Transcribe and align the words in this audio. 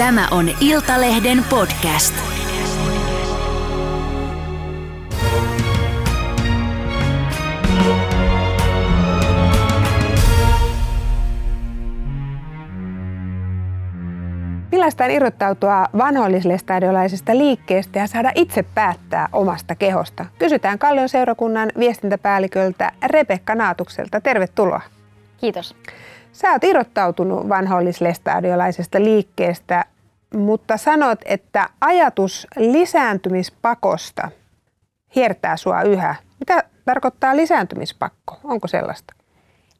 Tämä 0.00 0.28
on 0.30 0.48
Iltalehden 0.60 1.44
podcast. 1.50 2.14
Millaista 14.72 15.04
on 15.04 15.10
irrottautua 15.10 15.86
vanhoillislestadiolaisesta 15.98 17.36
liikkeestä 17.38 17.98
ja 17.98 18.06
saada 18.06 18.32
itse 18.34 18.62
päättää 18.74 19.28
omasta 19.32 19.74
kehosta? 19.74 20.26
Kysytään 20.38 20.78
Kallion 20.78 21.08
seurakunnan 21.08 21.72
viestintäpäälliköltä 21.78 22.92
Rebekka 23.06 23.54
Naatukselta. 23.54 24.20
Tervetuloa. 24.20 24.80
Kiitos. 25.40 25.74
Sä 26.32 26.52
oot 26.52 26.64
irrottautunut 26.64 27.48
vanhoillislestadiolaisesta 27.48 29.00
liikkeestä, 29.00 29.84
mutta 30.34 30.76
sanot, 30.76 31.18
että 31.24 31.68
ajatus 31.80 32.46
lisääntymispakosta 32.56 34.30
hiertää 35.14 35.56
sua 35.56 35.82
yhä. 35.82 36.14
Mitä 36.38 36.64
tarkoittaa 36.84 37.36
lisääntymispakko? 37.36 38.38
Onko 38.44 38.68
sellaista? 38.68 39.14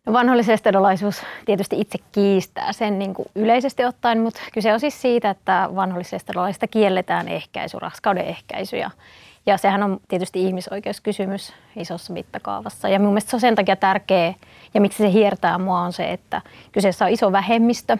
No 0.06 0.12
vanhollisestadolaisuus 0.12 1.22
tietysti 1.44 1.80
itse 1.80 1.98
kiistää 2.12 2.72
sen 2.72 2.98
niin 2.98 3.14
kuin 3.14 3.28
yleisesti 3.34 3.84
ottaen, 3.84 4.20
mutta 4.20 4.40
kyse 4.52 4.72
on 4.72 4.80
siis 4.80 5.02
siitä, 5.02 5.30
että 5.30 5.68
vanhollisestadolaista 5.74 6.66
kielletään 6.66 7.28
ehkäisy, 7.28 7.78
raskauden 7.78 8.24
ehkäisy 8.24 8.76
ja, 8.76 8.90
ja 9.46 9.56
sehän 9.56 9.82
on 9.82 10.00
tietysti 10.08 10.46
ihmisoikeuskysymys 10.46 11.52
isossa 11.76 12.12
mittakaavassa. 12.12 12.88
Ja 12.88 12.98
mun 12.98 13.08
mielestä 13.08 13.30
se 13.30 13.36
on 13.36 13.40
sen 13.40 13.54
takia 13.54 13.76
tärkeä 13.76 14.34
ja 14.74 14.80
miksi 14.80 14.98
se 14.98 15.12
hiertää 15.12 15.58
mua 15.58 15.80
on 15.80 15.92
se, 15.92 16.12
että 16.12 16.42
kyseessä 16.72 17.04
on 17.04 17.10
iso 17.10 17.32
vähemmistö, 17.32 17.98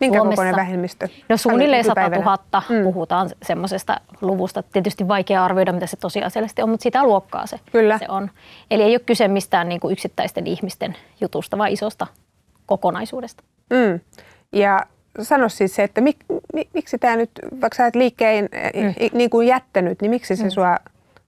Minkä 0.00 0.18
Suomessa. 0.18 0.36
kokoinen 0.36 0.56
vähemmistö? 0.56 1.08
No 1.28 1.36
suunnilleen 1.36 1.84
100 1.84 2.08
000 2.08 2.38
mm. 2.68 2.82
puhutaan 2.82 3.30
semmoisesta 3.42 4.00
luvusta. 4.20 4.62
Tietysti 4.62 5.08
vaikea 5.08 5.44
arvioida, 5.44 5.72
mitä 5.72 5.86
se 5.86 5.96
tosiasiallisesti 5.96 6.62
on, 6.62 6.68
mutta 6.68 6.82
sitä 6.82 7.04
luokkaa 7.04 7.46
se, 7.46 7.60
Kyllä. 7.72 7.98
se 7.98 8.06
on. 8.08 8.30
Eli 8.70 8.82
ei 8.82 8.92
ole 8.92 8.98
kyse 8.98 9.28
mistään 9.28 9.68
niin 9.68 9.80
kuin 9.80 9.92
yksittäisten 9.92 10.46
ihmisten 10.46 10.96
jutusta, 11.20 11.58
vaan 11.58 11.70
isosta 11.70 12.06
kokonaisuudesta. 12.66 13.44
Mm. 13.70 14.00
Ja 14.52 14.80
sano 15.20 15.48
siis 15.48 15.74
se, 15.74 15.82
että 15.82 16.00
mik, 16.00 16.16
mik, 16.54 16.68
miksi 16.72 16.98
tämä 16.98 17.16
nyt, 17.16 17.30
vaikka 17.60 17.76
sä 17.76 17.86
et 17.86 17.94
liikkeen 17.94 18.48
mm. 18.74 18.94
niin 19.12 19.30
kuin 19.30 19.46
jättänyt, 19.46 20.02
niin 20.02 20.10
miksi 20.10 20.36
se 20.36 20.44
mm. 20.44 20.50
sua 20.50 20.76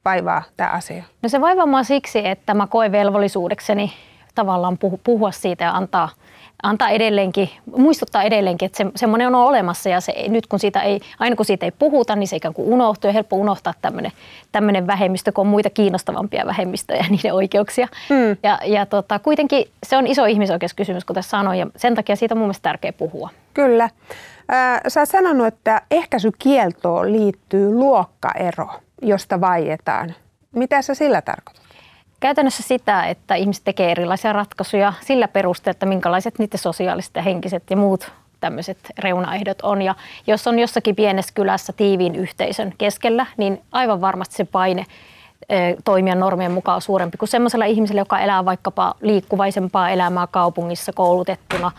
vaivaa 0.04 0.42
tämä 0.56 0.70
asia? 0.70 1.04
No 1.22 1.28
se 1.28 1.40
vaivaa 1.40 1.66
mua 1.66 1.82
siksi, 1.82 2.26
että 2.26 2.54
mä 2.54 2.66
koen 2.66 2.92
velvollisuudekseni 2.92 3.92
tavallaan 4.34 4.78
puhua 5.04 5.30
siitä 5.30 5.64
ja 5.64 5.72
antaa– 5.72 6.08
antaa 6.62 6.88
edelleenkin, 6.90 7.50
muistuttaa 7.76 8.22
edelleenkin, 8.22 8.66
että 8.66 8.78
se, 8.78 8.86
semmoinen 8.96 9.28
on 9.28 9.34
olemassa 9.34 9.88
ja 9.88 10.00
se, 10.00 10.14
nyt 10.28 10.46
kun 10.46 10.58
siitä 10.58 10.80
ei, 10.80 11.00
aina 11.18 11.36
kun 11.36 11.44
siitä 11.44 11.66
ei 11.66 11.70
puhuta, 11.70 12.16
niin 12.16 12.28
se 12.28 12.36
ikään 12.36 12.54
kuin 12.54 12.68
unohtuu 12.68 13.08
ja 13.08 13.12
helppo 13.12 13.36
unohtaa 13.36 13.74
tämmöinen, 13.82 14.12
tämmöinen 14.52 14.86
vähemmistö, 14.86 15.32
kun 15.32 15.42
on 15.42 15.46
muita 15.46 15.70
kiinnostavampia 15.70 16.46
vähemmistöjä 16.46 16.98
ja 17.02 17.08
niiden 17.10 17.34
oikeuksia. 17.34 17.88
Mm. 18.10 18.36
Ja, 18.42 18.58
ja 18.64 18.86
tota, 18.86 19.18
kuitenkin 19.18 19.64
se 19.86 19.96
on 19.96 20.06
iso 20.06 20.24
ihmisoikeuskysymys, 20.24 21.04
kuten 21.04 21.22
sanoin, 21.22 21.58
ja 21.58 21.66
sen 21.76 21.94
takia 21.94 22.16
siitä 22.16 22.34
on 22.34 22.38
mun 22.38 22.46
mielestä 22.46 22.62
tärkeä 22.62 22.92
puhua. 22.92 23.30
Kyllä. 23.54 23.84
Äh, 23.84 24.80
sä 24.88 25.00
oot 25.00 25.08
sanonut, 25.08 25.46
että 25.46 25.82
ehkäisykieltoon 25.90 27.12
liittyy 27.12 27.74
luokkaero, 27.74 28.68
josta 29.02 29.40
vaietaan. 29.40 30.14
Mitä 30.52 30.82
sä 30.82 30.94
sillä 30.94 31.22
tarkoitat? 31.22 31.61
Käytännössä 32.22 32.62
sitä, 32.62 33.04
että 33.04 33.34
ihmiset 33.34 33.64
tekee 33.64 33.90
erilaisia 33.90 34.32
ratkaisuja 34.32 34.92
sillä 35.00 35.28
perusteella, 35.28 35.74
että 35.74 35.86
minkälaiset 35.86 36.38
niiden 36.38 36.58
sosiaaliset 36.58 37.10
ja 37.14 37.22
henkiset 37.22 37.62
ja 37.70 37.76
muut 37.76 38.12
tämmöiset 38.40 38.78
reunaehdot 38.98 39.62
on. 39.62 39.82
Ja 39.82 39.94
jos 40.26 40.46
on 40.46 40.58
jossakin 40.58 40.96
pienessä 40.96 41.34
kylässä 41.34 41.72
tiiviin 41.72 42.14
yhteisön 42.14 42.74
keskellä, 42.78 43.26
niin 43.36 43.62
aivan 43.72 44.00
varmasti 44.00 44.34
se 44.34 44.44
paine 44.44 44.86
toimia 45.84 46.14
normien 46.14 46.52
mukaan 46.52 46.80
suurempi 46.80 47.16
kuin 47.18 47.28
semmoisella 47.28 47.64
ihmisellä, 47.64 48.00
joka 48.00 48.18
elää 48.20 48.44
vaikkapa 48.44 48.94
liikkuvaisempaa 49.00 49.90
elämää 49.90 50.26
kaupungissa 50.26 50.92
koulutettuna, 50.92 51.72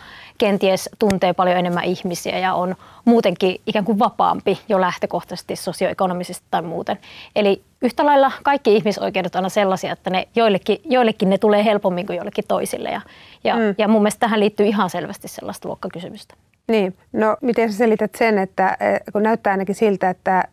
kenties 0.44 0.90
tuntee 1.00 1.34
paljon 1.34 1.58
enemmän 1.58 1.84
ihmisiä 1.84 2.40
ja 2.40 2.54
on 2.54 2.76
muutenkin 3.06 3.62
ikään 3.68 3.86
kuin 3.86 4.00
vapaampi 4.00 4.60
jo 4.70 4.82
lähtökohtaisesti 4.82 5.56
sosioekonomisesti 5.56 6.46
tai 6.52 6.62
muuten. 6.62 6.98
Eli 7.36 7.64
yhtä 7.82 8.06
lailla 8.06 8.32
kaikki 8.44 8.76
ihmisoikeudet 8.76 9.36
on 9.36 9.50
sellaisia, 9.50 9.94
että 9.94 10.10
ne 10.10 10.28
joillekin, 10.36 10.78
joillekin 10.86 11.30
ne 11.30 11.38
tulee 11.38 11.66
helpommin 11.66 12.06
kuin 12.06 12.18
joillekin 12.18 12.44
toisille. 12.48 12.90
Ja, 12.90 13.02
ja, 13.44 13.56
mm. 13.56 13.76
ja 13.78 13.88
mun 13.88 14.02
mielestä 14.02 14.20
tähän 14.20 14.40
liittyy 14.40 14.66
ihan 14.66 14.90
selvästi 14.90 15.28
sellaista 15.28 15.68
luokkakysymystä. 15.68 16.36
Niin, 16.68 16.98
no 17.14 17.38
miten 17.42 17.72
sä 17.72 17.78
selität 17.78 18.16
sen, 18.16 18.38
että 18.38 18.78
kun 19.14 19.24
näyttää 19.24 19.52
ainakin 19.52 19.76
siltä, 19.76 20.10
että 20.10 20.44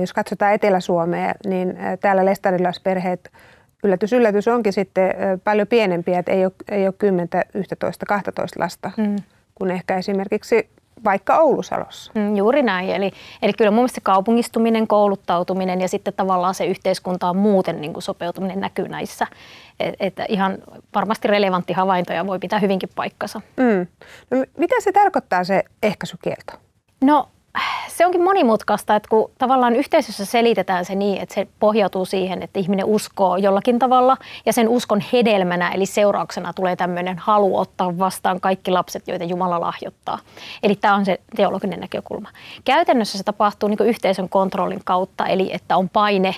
jos 0.00 0.12
katsotaan 0.12 0.54
Etelä-Suomea, 0.54 1.34
niin 1.46 1.78
täällä 2.00 2.24
lestadilaisperheet, 2.24 3.30
yllätys, 3.82 4.12
yllätys 4.12 4.48
onkin 4.48 4.72
sitten 4.72 5.14
paljon 5.44 5.68
pienempiä, 5.68 6.18
että 6.18 6.32
ei 6.32 6.44
ole, 6.44 6.52
ei 6.70 6.86
ole 6.86 6.94
10, 6.98 7.28
11, 7.54 8.06
12 8.06 8.60
lasta, 8.60 8.90
mm. 8.96 9.16
kun 9.54 9.70
ehkä 9.70 9.96
esimerkiksi 9.96 10.68
vaikka 11.04 11.38
Oulusalossa. 11.38 12.12
Mm, 12.14 12.36
juuri 12.36 12.62
näin. 12.62 12.90
Eli, 12.90 13.12
eli 13.42 13.52
kyllä 13.52 13.70
mun 13.70 13.78
mielestä 13.78 14.00
kaupungistuminen, 14.02 14.86
kouluttautuminen 14.86 15.80
ja 15.80 15.88
sitten 15.88 16.14
tavallaan 16.14 16.54
se 16.54 16.66
yhteiskuntaan 16.66 17.36
muuten 17.36 17.80
niin 17.80 17.92
kuin 17.92 18.02
sopeutuminen 18.02 18.60
näkyy 18.60 18.88
näissä. 18.88 19.26
Et, 19.80 19.94
et 20.00 20.14
ihan 20.28 20.58
varmasti 20.94 21.28
relevantti 21.28 21.72
havainto 21.72 22.12
ja 22.12 22.26
voi 22.26 22.38
pitää 22.38 22.58
hyvinkin 22.58 22.88
paikkansa. 22.94 23.40
Mm. 23.56 23.86
No, 24.30 24.44
mitä 24.56 24.74
se 24.80 24.92
tarkoittaa 24.92 25.44
se 25.44 25.64
ehkäisykielto? 25.82 26.52
No 27.04 27.28
se 27.88 28.06
onkin 28.06 28.22
monimutkaista, 28.22 28.96
että 28.96 29.08
kun 29.08 29.30
tavallaan 29.38 29.76
yhteisössä 29.76 30.24
selitetään 30.24 30.84
se 30.84 30.94
niin, 30.94 31.22
että 31.22 31.34
se 31.34 31.46
pohjautuu 31.60 32.04
siihen, 32.04 32.42
että 32.42 32.58
ihminen 32.58 32.86
uskoo 32.86 33.36
jollakin 33.36 33.78
tavalla 33.78 34.16
ja 34.46 34.52
sen 34.52 34.68
uskon 34.68 35.02
hedelmänä 35.12 35.70
eli 35.70 35.86
seurauksena 35.86 36.52
tulee 36.52 36.76
tämmöinen 36.76 37.18
halu 37.18 37.58
ottaa 37.58 37.98
vastaan 37.98 38.40
kaikki 38.40 38.70
lapset, 38.70 39.08
joita 39.08 39.24
Jumala 39.24 39.60
lahjoittaa. 39.60 40.18
Eli 40.62 40.76
tämä 40.76 40.94
on 40.94 41.04
se 41.04 41.20
teologinen 41.36 41.80
näkökulma. 41.80 42.28
Käytännössä 42.64 43.18
se 43.18 43.24
tapahtuu 43.24 43.68
niin 43.68 43.78
yhteisön 43.84 44.28
kontrollin 44.28 44.80
kautta, 44.84 45.26
eli 45.26 45.50
että 45.52 45.76
on 45.76 45.88
paine 45.88 46.34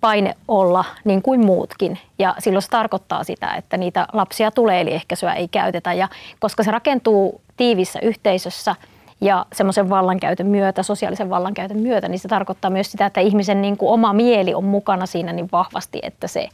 paine 0.00 0.34
olla 0.48 0.84
niin 1.04 1.22
kuin 1.22 1.46
muutkin. 1.46 1.98
Ja 2.18 2.34
silloin 2.38 2.62
se 2.62 2.68
tarkoittaa 2.68 3.24
sitä, 3.24 3.54
että 3.54 3.76
niitä 3.76 4.06
lapsia 4.12 4.50
tulee, 4.50 4.80
eli 4.80 4.92
ehkäisyä 4.92 5.32
ei 5.32 5.48
käytetä. 5.48 5.92
Ja 5.92 6.08
koska 6.38 6.62
se 6.62 6.70
rakentuu 6.70 7.40
tiivissä 7.56 7.98
yhteisössä– 8.02 8.76
ja 9.22 9.46
semmoisen 9.52 9.88
vallankäytön 9.88 10.46
myötä, 10.46 10.82
sosiaalisen 10.82 11.30
vallankäytön 11.30 11.78
myötä, 11.78 12.08
niin 12.08 12.18
se 12.18 12.28
tarkoittaa 12.28 12.70
myös 12.70 12.92
sitä, 12.92 13.06
että 13.06 13.20
ihmisen 13.20 13.62
niin 13.62 13.76
kuin 13.76 13.92
oma 13.92 14.12
mieli 14.12 14.54
on 14.54 14.64
mukana 14.64 15.06
siinä 15.06 15.32
niin 15.32 15.48
vahvasti, 15.52 15.98
että 16.02 16.26
se 16.26 16.48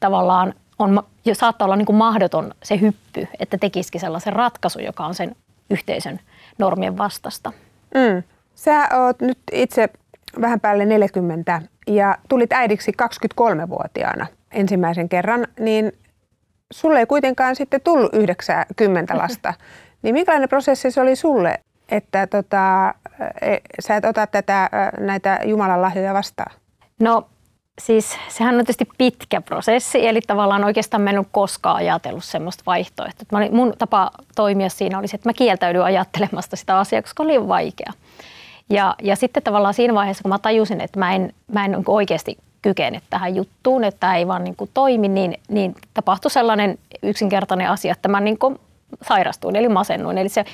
tavallaan 0.00 0.54
on, 0.78 1.02
jo 1.24 1.34
saattaa 1.34 1.66
olla 1.66 1.76
niin 1.76 1.86
kuin 1.86 1.96
mahdoton 1.96 2.54
se 2.62 2.80
hyppy, 2.80 3.28
että 3.38 3.58
tekisikin 3.58 4.00
sellaisen 4.00 4.32
ratkaisun, 4.32 4.84
joka 4.84 5.06
on 5.06 5.14
sen 5.14 5.36
yhteisön 5.70 6.20
normien 6.58 6.98
vastasta. 6.98 7.52
Mm. 7.94 8.22
Sä 8.54 8.88
oot 8.96 9.20
nyt 9.20 9.38
itse 9.52 9.88
vähän 10.40 10.60
päälle 10.60 10.84
40 10.84 11.62
ja 11.86 12.18
tulit 12.28 12.52
äidiksi 12.52 12.92
23-vuotiaana 13.02 14.26
ensimmäisen 14.50 15.08
kerran, 15.08 15.46
niin 15.60 15.92
sulle 16.72 16.98
ei 16.98 17.06
kuitenkaan 17.06 17.56
sitten 17.56 17.80
tullut 17.80 18.14
90 18.14 19.18
lasta. 19.18 19.54
Niin 20.02 20.14
minkälainen 20.14 20.48
prosessi 20.48 20.90
se 20.90 21.00
oli 21.00 21.16
sulle 21.16 21.60
että 21.92 22.26
tota, 22.26 22.94
e, 23.42 23.56
sä 23.80 23.96
et 23.96 24.04
ota 24.04 24.26
tätä, 24.26 24.70
näitä 25.00 25.40
Jumalan 25.44 25.82
lahjoja 25.82 26.14
vastaan? 26.14 26.56
No 27.00 27.28
siis 27.80 28.18
sehän 28.28 28.54
on 28.54 28.58
tietysti 28.58 28.88
pitkä 28.98 29.40
prosessi, 29.40 30.06
eli 30.06 30.20
tavallaan 30.20 30.64
oikeastaan 30.64 31.02
mä 31.02 31.10
en 31.10 31.18
ole 31.18 31.26
koskaan 31.32 31.76
ajatellut 31.76 32.24
semmoista 32.24 32.62
vaihtoehtoa. 32.66 33.40
Mun 33.52 33.72
tapa 33.78 34.10
toimia 34.34 34.68
siinä 34.68 34.98
oli 34.98 35.08
se, 35.08 35.14
että 35.14 35.28
mä 35.28 35.32
kieltäydyin 35.32 35.84
ajattelemasta 35.84 36.56
sitä 36.56 36.78
asiaa, 36.78 37.02
koska 37.02 37.22
oli 37.22 37.48
vaikea. 37.48 37.92
Ja, 38.70 38.94
ja 39.02 39.16
sitten 39.16 39.42
tavallaan 39.42 39.74
siinä 39.74 39.94
vaiheessa, 39.94 40.22
kun 40.22 40.28
mä 40.28 40.38
tajusin, 40.38 40.80
että 40.80 40.98
mä 40.98 41.14
en, 41.14 41.32
mä 41.52 41.64
en 41.64 41.76
oikeasti 41.86 42.38
kykene 42.62 43.02
tähän 43.10 43.36
juttuun, 43.36 43.84
että 43.84 44.00
tämä 44.00 44.16
ei 44.16 44.26
vaan 44.26 44.44
niin 44.44 44.56
kuin 44.56 44.70
toimi, 44.74 45.08
niin, 45.08 45.40
niin 45.48 45.74
tapahtui 45.94 46.30
sellainen 46.30 46.78
yksinkertainen 47.02 47.70
asia, 47.70 47.92
että 47.92 48.08
mä 48.08 48.20
niin 48.20 48.38
kuin 48.38 48.60
sairastuin, 49.02 49.56
eli 49.56 49.68
masennuin. 49.68 50.18
Eli 50.18 50.28
se 50.28 50.44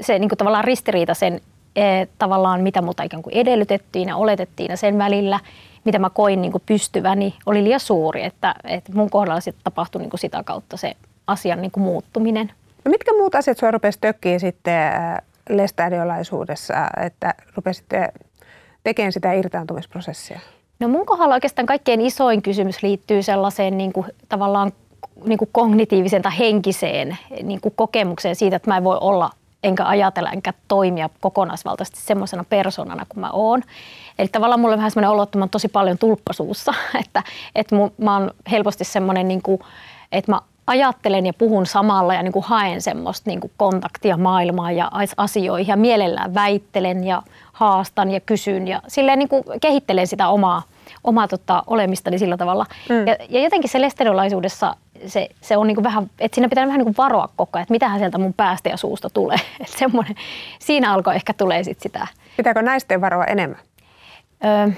se 0.00 0.18
niin 0.18 0.28
kuin 0.28 0.38
tavallaan 0.38 0.64
ristiriita 0.64 1.14
sen 1.14 1.40
e, 1.76 2.06
tavallaan, 2.18 2.60
mitä 2.60 2.82
multa 2.82 3.02
ikään 3.02 3.22
kuin 3.22 3.36
edellytettiin 3.36 4.08
ja 4.08 4.16
oletettiin 4.16 4.70
ja 4.70 4.76
sen 4.76 4.98
välillä, 4.98 5.40
mitä 5.84 5.98
mä 5.98 6.10
koin 6.10 6.42
niin 6.42 6.52
kuin 6.52 6.62
pystyväni, 6.66 7.34
oli 7.46 7.64
liian 7.64 7.80
suuri. 7.80 8.24
Että, 8.24 8.54
että 8.64 8.92
mun 8.94 9.10
kohdalla 9.10 9.40
sitten 9.40 9.64
tapahtui 9.64 10.00
niin 10.00 10.10
kuin 10.10 10.20
sitä 10.20 10.42
kautta 10.42 10.76
se 10.76 10.96
asian 11.26 11.62
niin 11.62 11.70
kuin 11.70 11.84
muuttuminen. 11.84 12.52
No 12.84 12.90
mitkä 12.90 13.12
muut 13.12 13.34
asiat 13.34 13.58
sinua 13.58 13.70
rupesi 13.70 13.98
tökkiä 14.00 14.38
sitten 14.38 14.92
lestadiolaisuudessa, 15.48 16.74
että 17.06 17.34
rupesitte 17.56 18.12
tekemään 18.84 19.12
sitä 19.12 19.32
irtaantumisprosessia? 19.32 20.40
No 20.80 20.88
mun 20.88 21.06
kohdalla 21.06 21.34
oikeastaan 21.34 21.66
kaikkein 21.66 22.00
isoin 22.00 22.42
kysymys 22.42 22.82
liittyy 22.82 23.22
sellaiseen 23.22 23.78
niin 23.78 23.92
kuin, 23.92 24.06
tavallaan 24.28 24.72
niin 25.24 25.38
kuin 25.38 25.48
kognitiiviseen 25.52 26.22
tai 26.22 26.38
henkiseen 26.38 27.18
niin 27.42 27.60
kuin 27.60 27.74
kokemukseen 27.76 28.36
siitä, 28.36 28.56
että 28.56 28.70
mä 28.70 28.76
en 28.76 28.84
voi 28.84 28.98
olla 29.00 29.30
enkä 29.62 29.86
ajatella 29.86 30.30
enkä 30.30 30.52
toimia 30.68 31.10
kokonaisvaltaisesti 31.20 32.00
semmoisena 32.00 32.44
persoonana 32.44 33.06
kuin 33.08 33.20
mä 33.20 33.30
oon. 33.32 33.62
Eli 34.18 34.28
tavallaan 34.28 34.60
mulla 34.60 34.74
on 34.74 34.78
vähän 34.78 34.90
semmoinen 34.90 35.10
olo, 35.10 35.22
että 35.22 35.38
mä 35.38 35.42
oon 35.42 35.50
tosi 35.50 35.68
paljon 35.68 35.98
tulppasuussa, 35.98 36.74
että, 37.04 37.22
että 37.54 37.76
mä 37.98 38.16
oon 38.16 38.30
helposti 38.50 38.84
semmoinen, 38.84 39.28
niin 39.28 39.42
kuin, 39.42 39.60
että 40.12 40.32
mä 40.32 40.40
ajattelen 40.66 41.26
ja 41.26 41.32
puhun 41.32 41.66
samalla 41.66 42.14
ja 42.14 42.22
niin 42.22 42.32
kuin 42.32 42.44
haen 42.44 42.82
semmoista 42.82 43.30
niin 43.30 43.40
kuin 43.40 43.52
kontaktia 43.56 44.16
maailmaan 44.16 44.76
ja 44.76 44.90
asioihin 45.16 45.70
ja 45.70 45.76
mielellään 45.76 46.34
väittelen 46.34 47.04
ja 47.04 47.22
haastan 47.52 48.10
ja 48.10 48.20
kysyn 48.20 48.68
ja 48.68 48.82
silleen 48.88 49.18
niin 49.18 49.28
kuin 49.28 49.44
kehittelen 49.60 50.06
sitä 50.06 50.28
omaa, 50.28 50.62
omaa 51.04 51.28
tota, 51.28 51.62
olemistani 51.66 52.18
sillä 52.18 52.36
tavalla. 52.36 52.66
Mm. 52.88 53.06
Ja, 53.06 53.16
ja 53.28 53.42
jotenkin 53.42 53.70
se 53.70 53.80
lestedolaisuudessa 53.80 54.76
se, 55.06 55.28
se 55.40 55.56
on 55.56 55.66
niin 55.66 55.74
kuin 55.74 55.84
vähän, 55.84 56.10
että 56.20 56.34
siinä 56.34 56.48
pitää 56.48 56.66
vähän 56.66 56.78
niin 56.78 56.94
kuin 56.94 56.94
varoa 56.98 57.28
koko 57.36 57.50
ajan, 57.58 57.62
että 57.62 57.72
mitähän 57.74 57.98
sieltä 57.98 58.18
mun 58.18 58.34
päästä 58.34 58.68
ja 58.68 58.76
suusta 58.76 59.10
tulee. 59.10 59.36
Että 59.60 59.78
semmoinen, 59.78 60.14
siinä 60.58 60.92
alkoi 60.92 61.14
ehkä 61.14 61.32
tulee 61.32 61.64
sit 61.64 61.80
sitä. 61.80 62.06
Pitääkö 62.36 62.62
naisten 62.62 63.00
varoa 63.00 63.24
enemmän? 63.24 63.58
Öö, 64.44 64.68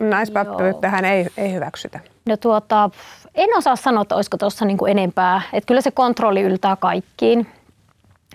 Naispappivyttähän 0.00 1.04
ei, 1.04 1.26
ei 1.36 1.52
hyväksytä. 1.52 2.00
No 2.26 2.36
tuota, 2.36 2.90
en 3.34 3.48
osaa 3.56 3.76
sanoa, 3.76 4.02
että 4.02 4.14
olisiko 4.14 4.36
tuossa 4.36 4.64
niin 4.64 4.78
enempää. 4.88 5.42
Että 5.52 5.66
kyllä 5.66 5.80
se 5.80 5.90
kontrolli 5.90 6.42
yltää 6.42 6.76
kaikkiin. 6.76 7.46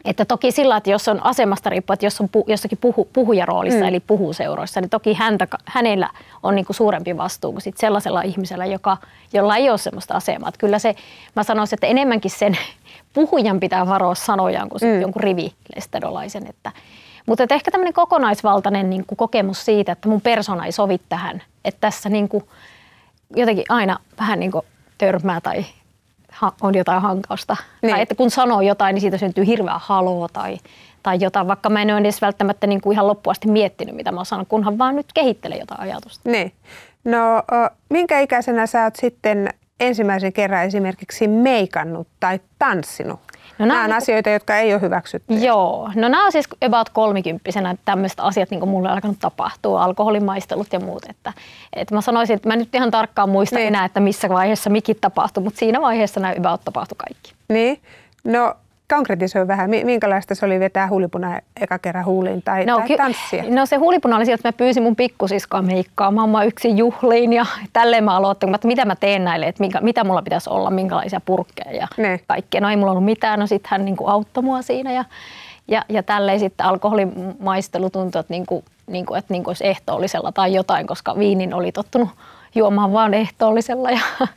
Että 0.06 0.26
toki 0.26 0.52
sillä, 0.52 0.78
että 0.78 0.90
jos 0.90 1.08
on 1.08 1.26
asemasta 1.26 1.70
riippuen, 1.70 1.96
että 1.96 2.06
jos 2.06 2.22
on 2.22 2.30
pu, 2.30 2.46
jossakin 2.48 2.78
puhu, 2.82 3.10
puhujaroolissa 3.14 3.80
mm. 3.80 3.88
eli 3.88 4.00
puhuseuroissa, 4.00 4.82
niin 4.82 4.90
toki 4.90 5.14
häntä, 5.14 5.48
hänellä 5.66 6.10
on 6.44 6.56
niin 6.56 6.66
kuin 6.66 6.76
suurempi 6.76 7.18
vastuu 7.18 7.52
kuin 7.52 7.62
sit 7.62 7.78
sellaisella 7.78 8.22
ihmisellä, 8.22 8.66
joka, 8.66 8.98
jolla 9.34 9.58
ei 9.58 9.70
ole 9.70 9.78
sellaista 9.78 10.14
asemaa. 10.14 10.50
Että 10.50 10.60
kyllä 10.60 10.80
se, 10.80 10.96
mä 11.36 11.44
sanoisin, 11.44 11.76
että 11.76 11.88
enemmänkin 11.88 12.32
sen 12.32 12.58
puhujan 13.14 13.60
pitää 13.60 13.88
varoa 13.88 14.16
sanojaan 14.16 14.70
kuin 14.70 14.82
mm. 14.82 15.02
jonkun 15.02 15.24
rivilestedolaisen. 15.24 16.48
Että, 16.48 16.72
mutta 17.26 17.44
että 17.44 17.56
ehkä 17.56 17.72
tämmöinen 17.72 17.94
kokonaisvaltainen 17.94 18.90
niin 18.90 19.06
kuin 19.06 19.18
kokemus 19.18 19.66
siitä, 19.66 19.92
että 19.92 20.10
mun 20.10 20.22
persona 20.22 20.66
ei 20.66 20.72
sovi 20.72 21.02
tähän. 21.10 21.44
Että 21.66 21.82
tässä 21.82 22.10
niin 22.10 22.30
kuin, 22.30 22.44
jotenkin 23.36 23.66
aina 23.70 24.00
vähän 24.20 24.40
niin 24.40 24.52
kuin 24.52 24.66
törmää 24.98 25.42
tai 25.42 25.66
on 26.62 26.76
jotain 26.76 27.02
hankausta. 27.02 27.58
Niin. 27.82 27.92
Tai 27.92 28.02
että 28.02 28.16
kun 28.16 28.32
sanoo 28.32 28.62
jotain, 28.62 28.94
niin 28.94 29.02
siitä 29.02 29.18
syntyy 29.18 29.46
hirveä 29.46 29.78
haloo 29.78 30.28
tai, 30.28 30.58
tai 31.04 31.18
jotain, 31.22 31.48
vaikka 31.48 31.70
mä 31.70 31.82
en 31.82 31.92
ole 31.92 32.00
edes 32.00 32.22
välttämättä 32.22 32.68
niin 32.68 32.82
kuin 32.82 32.94
ihan 32.94 33.08
loppuasti 33.08 33.48
miettinyt, 33.48 33.96
mitä 33.96 34.12
mä 34.12 34.24
sanon, 34.24 34.46
kunhan 34.46 34.78
vaan 34.78 34.96
nyt 34.96 35.14
kehittelen 35.14 35.60
jotain 35.60 35.82
ajatusta. 35.82 36.30
Niin. 36.30 36.54
No, 37.04 37.44
minkä 37.90 38.20
ikäisenä 38.20 38.68
sä 38.68 38.84
oot 38.84 38.96
sitten 38.96 39.50
ensimmäisen 39.80 40.34
kerran 40.34 40.64
esimerkiksi 40.64 41.28
meikannut 41.28 42.08
tai 42.20 42.40
tanssinut? 42.60 43.20
No, 43.60 43.66
nämä, 43.66 43.84
on 43.84 43.90
niin, 43.90 43.98
asioita, 43.98 44.30
jotka 44.30 44.58
ei 44.58 44.74
ole 44.74 44.82
hyväksytty. 44.82 45.34
Joo, 45.34 45.92
no 45.96 46.08
nämä 46.08 46.26
on 46.26 46.32
siis 46.32 46.48
about 46.66 46.90
kolmikymppisenä 46.90 47.76
tämmöiset 47.86 48.20
asiat, 48.20 48.50
niin 48.50 48.60
kuin 48.60 48.70
mulle 48.70 48.88
on 48.88 48.94
alkanut 48.94 49.20
tapahtua, 49.20 49.84
alkoholimaistelut 49.84 50.68
ja 50.74 50.80
muut. 50.80 51.06
Että, 51.10 51.34
että 51.74 51.96
mä 51.96 52.02
sanoisin, 52.02 52.36
että 52.36 52.50
mä 52.50 52.56
nyt 52.56 52.76
ihan 52.76 52.92
tarkkaan 52.92 53.30
muista 53.30 53.56
niin. 53.56 53.68
enää, 53.68 53.86
että 53.86 54.00
missä 54.00 54.30
vaiheessa 54.30 54.70
mikin 54.70 54.98
tapahtui, 55.02 55.44
mutta 55.44 55.60
siinä 55.60 55.82
vaiheessa 55.82 56.20
nämä 56.20 56.34
about 56.38 56.62
tapahtui 56.66 56.96
kaikki. 56.98 57.34
Niin, 57.50 57.82
no 58.24 58.56
konkretisoi 58.94 59.48
vähän, 59.48 59.70
minkälaista 59.70 60.36
se 60.36 60.46
oli 60.46 60.60
vetää 60.60 60.88
huulipuna 60.88 61.40
eka 61.62 61.80
kerran 61.80 62.06
huuliin 62.06 62.42
tai, 62.42 62.66
no, 62.66 62.78
tai 62.78 62.98
tanssia? 62.98 63.44
No 63.50 63.66
se 63.66 63.76
huulipuna 63.76 64.16
oli 64.16 64.26
sieltä, 64.26 64.40
että 64.40 64.48
mä 64.48 64.66
pyysin 64.66 64.84
mun 64.84 64.96
pikkusiskoa 64.96 65.62
meikkaamaan. 65.62 66.30
Mä 66.30 66.44
yksin 66.44 66.78
juhliin 66.78 67.34
ja 67.34 67.46
tälleen 67.74 68.04
mä 68.04 68.16
aloittin, 68.16 68.56
että 68.56 68.68
mitä 68.68 68.86
mä 68.86 68.96
teen 68.96 69.24
näille, 69.24 69.48
että 69.48 69.64
minkä, 69.64 69.82
mitä 69.82 70.04
mulla 70.04 70.22
pitäisi 70.22 70.50
olla, 70.50 70.70
minkälaisia 70.70 71.22
purkkeja 71.26 71.76
ja 71.76 71.88
ne. 71.98 72.20
kaikkea. 72.28 72.62
No 72.62 72.70
ei 72.70 72.76
mulla 72.76 72.92
ollut 72.92 73.06
mitään, 73.06 73.40
no 73.40 73.48
sitten 73.48 73.70
hän 73.72 73.86
niin 73.86 73.98
kuin 73.98 74.10
auttoi 74.10 74.44
mua 74.44 74.62
siinä 74.62 74.92
ja, 74.92 75.06
ja, 75.68 75.86
ja 75.90 76.04
tälleen 76.04 76.40
sitten 76.40 76.66
alkoholimaistelu 76.66 77.90
tuntui, 77.90 78.20
että, 78.20 78.34
niin 78.34 78.46
kuin, 78.46 78.66
niin 78.88 79.06
kuin, 79.06 79.18
että 79.18 79.34
niin 79.34 79.44
kuin 79.44 79.50
olisi 79.50 79.68
ehtoollisella 79.68 80.32
tai 80.32 80.54
jotain, 80.54 80.88
koska 80.88 81.18
viinin 81.18 81.54
oli 81.54 81.72
tottunut 81.72 82.10
juomaan 82.56 82.94
vaan 82.94 83.14
ehtoollisella 83.14 83.92
ja 83.92 84.00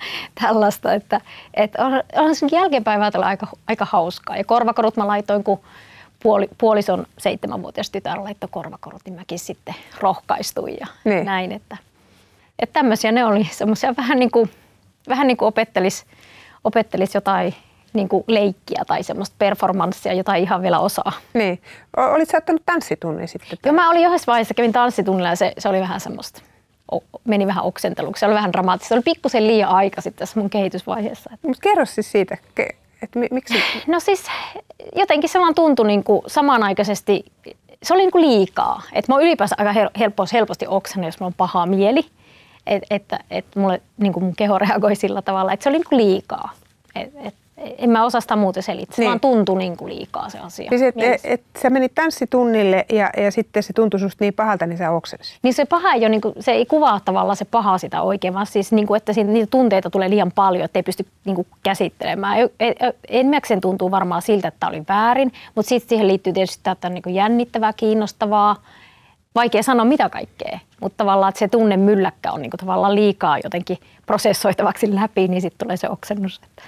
tällaista. 0.42 0.94
Että, 0.94 1.20
että 1.54 1.86
on, 1.86 1.92
on 2.16 2.34
jälkeenpäin 2.52 3.02
ajatella 3.02 3.26
aika, 3.26 3.46
aika 3.66 3.86
hauskaa. 3.90 4.36
Ja 4.36 4.44
korvakorut 4.44 4.96
mä 4.96 5.06
laitoin, 5.06 5.44
kun 5.44 5.60
puoli, 6.22 6.48
puolison 6.58 7.06
seitsemänvuotias 7.18 7.90
tytär 7.90 8.18
laittoi 8.18 8.48
korvakorut, 8.52 9.02
niin 9.04 9.14
mäkin 9.14 9.38
sitten 9.38 9.74
rohkaistuin 10.00 10.76
ja 10.80 10.86
niin. 11.04 11.24
näin. 11.24 11.52
Että, 11.52 11.76
että 12.58 12.72
tämmöisiä 12.72 13.12
ne 13.12 13.24
oli 13.24 13.48
semmoisia 13.52 13.94
vähän 13.96 14.18
niin 14.18 14.30
kuin, 14.30 14.50
vähän 15.08 15.26
niin 15.26 15.36
kuin 15.36 15.46
opettelis, 15.46 16.06
opettelis 16.64 17.14
jotain 17.14 17.54
niin 17.92 18.08
kuin 18.08 18.24
leikkiä 18.26 18.82
tai 18.86 19.02
semmoista 19.02 19.36
performanssia, 19.38 20.12
jota 20.12 20.34
ei 20.34 20.42
ihan 20.42 20.62
vielä 20.62 20.78
osaa. 20.78 21.12
Niin. 21.34 21.62
Olit 21.96 22.30
sä 22.30 22.38
ottanut 22.38 22.62
tanssitunnin 22.66 23.28
sitten? 23.28 23.58
Joo, 23.64 23.74
mä 23.74 23.90
olin 23.90 24.06
yhdessä 24.06 24.26
vaiheessa, 24.26 24.54
kävin 24.54 24.72
tanssitunnilla 24.72 25.28
ja 25.28 25.36
se, 25.36 25.52
se 25.58 25.68
oli 25.68 25.80
vähän 25.80 26.00
semmoista 26.00 26.42
meni 27.24 27.46
vähän 27.46 27.64
oksenteluksi. 27.64 28.20
Se 28.20 28.26
oli 28.26 28.34
vähän 28.34 28.52
dramaattista. 28.52 28.88
Se 28.88 28.94
oli 28.94 29.02
pikkusen 29.02 29.46
liian 29.46 29.70
aika 29.70 30.00
sitten 30.00 30.18
tässä 30.18 30.40
mun 30.40 30.50
kehitysvaiheessa. 30.50 31.30
Mutta 31.42 31.62
kerro 31.62 31.84
siis 31.84 32.12
siitä, 32.12 32.36
että 33.02 33.18
miksi? 33.30 33.54
No 33.86 34.00
siis 34.00 34.24
jotenkin 34.96 35.30
se 35.30 35.40
vaan 35.40 35.54
tuntui 35.54 35.86
niin 35.86 36.04
kuin 36.04 36.22
samanaikaisesti, 36.26 37.24
se 37.82 37.94
oli 37.94 38.02
niin 38.02 38.10
kuin 38.10 38.28
liikaa. 38.28 38.82
Että 38.92 39.12
mä 39.12 39.16
oon 39.16 39.22
ylipäänsä 39.22 39.54
aika 39.58 39.90
helposti, 39.98 40.36
helposti 40.36 40.66
oksana, 40.68 41.06
jos 41.06 41.20
mulla 41.20 41.26
on 41.26 41.34
paha 41.34 41.66
mieli. 41.66 42.06
Et, 42.66 42.82
että 42.90 43.18
että 43.30 43.60
mulle, 43.60 43.80
niin 43.98 44.12
kuin 44.12 44.24
mun 44.24 44.36
keho 44.36 44.58
reagoi 44.58 44.96
sillä 44.96 45.22
tavalla, 45.22 45.52
että 45.52 45.64
se 45.64 45.68
oli 45.68 45.78
niin 45.78 45.88
kuin 45.88 45.98
liikaa. 45.98 46.50
Et, 46.94 47.12
et, 47.24 47.34
en 47.78 47.90
mä 47.90 48.04
osaa 48.04 48.20
sitä 48.20 48.36
muuten 48.36 48.62
selittää. 48.62 48.96
Se 48.96 49.02
niin. 49.02 49.08
vaan 49.08 49.20
tuntui 49.20 49.58
niin 49.58 49.76
kuin 49.76 49.94
liikaa 49.94 50.28
se 50.28 50.38
asia. 50.38 50.68
Siis 50.68 50.82
et, 50.82 50.94
et, 50.98 51.20
et 51.24 51.42
sä 51.62 51.70
menit 51.70 51.94
tanssitunnille 51.94 52.86
ja, 52.92 53.10
ja 53.16 53.30
sitten 53.30 53.62
se 53.62 53.72
tuntui 53.72 54.00
susta 54.00 54.24
niin 54.24 54.34
pahalta, 54.34 54.66
niin 54.66 54.78
sä 54.78 54.90
oksensit. 54.90 55.38
Niin 55.42 55.54
se 55.54 55.64
paha 55.64 55.92
ei 55.92 56.00
ole, 56.00 56.08
niin 56.08 56.20
kuin, 56.20 56.34
se 56.40 56.52
ei 56.52 56.66
kuvaa 56.66 57.00
tavallaan 57.04 57.36
se 57.36 57.44
paha 57.44 57.78
sitä 57.78 58.02
oikein, 58.02 58.34
vaan 58.34 58.46
siis 58.46 58.72
niin 58.72 58.86
kuin, 58.86 58.96
että 58.96 59.12
siitä, 59.12 59.30
niitä 59.30 59.50
tunteita 59.50 59.90
tulee 59.90 60.10
liian 60.10 60.32
paljon, 60.32 60.64
että 60.64 60.78
ei 60.78 60.82
pysty 60.82 61.06
niin 61.24 61.36
kuin, 61.36 61.46
käsittelemään. 61.62 62.38
Enimmäkseen 63.08 63.60
tuntuu 63.60 63.90
varmaan 63.90 64.22
siltä, 64.22 64.48
että 64.48 64.60
tämä 64.60 64.70
oli 64.70 64.82
väärin, 64.88 65.32
mutta 65.54 65.68
sitten 65.68 65.88
siihen 65.88 66.08
liittyy 66.08 66.32
tietysti 66.32 66.56
sitä, 66.56 66.70
että 66.70 66.88
on 66.88 66.94
niin 66.94 67.02
kuin 67.02 67.14
jännittävää, 67.14 67.72
kiinnostavaa, 67.72 68.56
vaikea 69.34 69.62
sanoa 69.62 69.84
mitä 69.84 70.08
kaikkea, 70.08 70.58
mutta 70.80 70.96
tavallaan 70.96 71.28
että 71.28 71.38
se 71.38 71.48
tunne 71.48 71.76
mylläkkä 71.76 72.32
on 72.32 72.42
niin 72.42 72.50
kuin, 72.50 72.58
tavallaan 72.58 72.94
liikaa 72.94 73.38
jotenkin 73.44 73.78
prosessoitavaksi 74.06 74.94
läpi, 74.94 75.28
niin 75.28 75.42
sitten 75.42 75.66
tulee 75.66 75.76
se 75.76 75.88
oksennus. 75.88 76.40
Että 76.44 76.62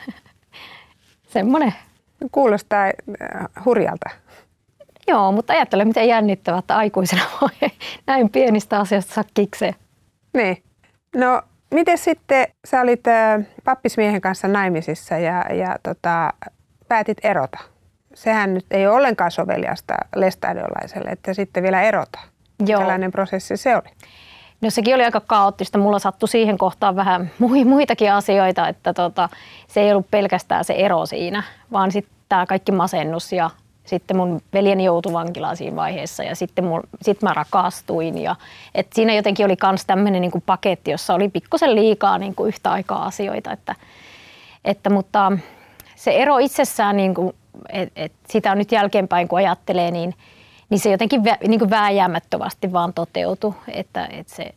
semmoinen. 1.33 1.75
Kuulostaa 2.33 2.85
äh, 2.87 2.93
hurjalta. 3.65 4.11
Joo, 5.09 5.33
mutta 5.33 5.53
ajattele, 5.53 5.85
miten 5.85 6.09
jännittävää, 6.09 6.59
että 6.59 6.77
aikuisena 6.77 7.23
voi 7.41 7.71
näin 8.07 8.31
pienistä 8.31 8.81
asioista 8.81 9.15
saa 9.15 9.25
kikseen. 9.35 9.75
Niin. 10.35 10.63
No, 11.17 11.43
miten 11.75 11.99
sitten 11.99 12.47
sä 12.65 12.81
olit 12.81 13.07
äh, 13.07 13.41
pappismiehen 13.65 14.21
kanssa 14.21 14.49
naimisissa 14.49 15.19
ja, 15.19 15.45
ja 15.55 15.77
tota, 15.83 16.33
päätit 16.89 17.19
erota? 17.23 17.59
Sehän 18.15 18.55
nyt 18.55 18.67
ei 18.71 18.87
ole 18.87 18.97
ollenkaan 18.97 19.31
soveliasta 19.31 19.95
lestadiolaiselle, 20.17 21.11
että 21.11 21.35
sitten 21.35 21.63
vielä 21.63 21.83
erota. 21.83 22.19
Joo. 22.67 22.81
Tällainen 22.81 23.13
prosessi 23.13 23.57
se 23.57 23.77
oli? 23.77 23.89
No 24.63 24.71
sekin 24.71 24.95
oli 24.95 25.05
aika 25.05 25.21
kaoottista. 25.21 25.79
Mulla 25.79 25.99
sattui 25.99 26.29
siihen 26.29 26.59
kohtaan 26.59 26.97
vähän 26.97 27.31
muitakin 27.65 28.13
asioita, 28.13 28.69
että 28.69 28.93
tota, 28.93 29.29
se 29.69 29.81
ei 29.81 29.93
ollut 29.93 30.11
pelkästään 30.11 30.65
se 30.65 30.75
ero 30.75 31.07
siinä, 31.07 31.43
vaan 31.73 31.93
sitten 31.93 32.15
tämä 32.29 32.47
kaikki 32.47 32.73
masennus 32.73 33.33
ja 33.33 33.51
sitten 33.85 34.17
mun 34.17 34.41
veljeni 34.53 34.85
joutui 34.85 35.13
vankilaan 35.13 35.57
siinä 35.57 35.77
vaiheessa 35.77 36.23
ja 36.23 36.37
sitten 36.37 36.65
mun, 36.65 36.83
sit 37.03 37.23
mä 37.23 37.33
rakastuin. 37.35 38.19
Ja, 38.19 38.37
et 38.75 38.87
siinä 38.93 39.15
jotenkin 39.15 39.47
oli 39.47 39.57
myös 39.71 39.87
tämmöinen 39.87 40.21
niinku 40.21 40.43
paketti, 40.47 40.91
jossa 40.91 41.15
oli 41.15 41.29
pikkusen 41.29 41.75
liikaa 41.75 42.19
niinku 42.19 42.45
yhtä 42.45 42.71
aikaa 42.71 43.05
asioita. 43.05 43.53
Että, 43.53 43.75
että, 44.65 44.91
mutta 44.91 45.33
se 45.97 46.11
ero 46.11 46.39
itsessään, 46.39 46.97
niinku, 46.97 47.35
et, 47.69 47.93
et 47.97 48.13
sitä 48.29 48.55
nyt 48.55 48.73
jälkeenpäin 48.73 49.29
kun 49.29 49.39
ajattelee, 49.39 49.91
niin– 49.91 50.15
niin 50.73 50.81
se 50.81 50.91
jotenkin 50.91 51.25
vä, 51.25 51.37
niin 51.49 51.59
kuin 51.59 51.71
vääjäämättömästi 51.71 52.73
vaan 52.73 52.93
toteutui, 52.93 53.55
että, 53.69 54.09
että 54.11 54.35
se, 54.35 54.55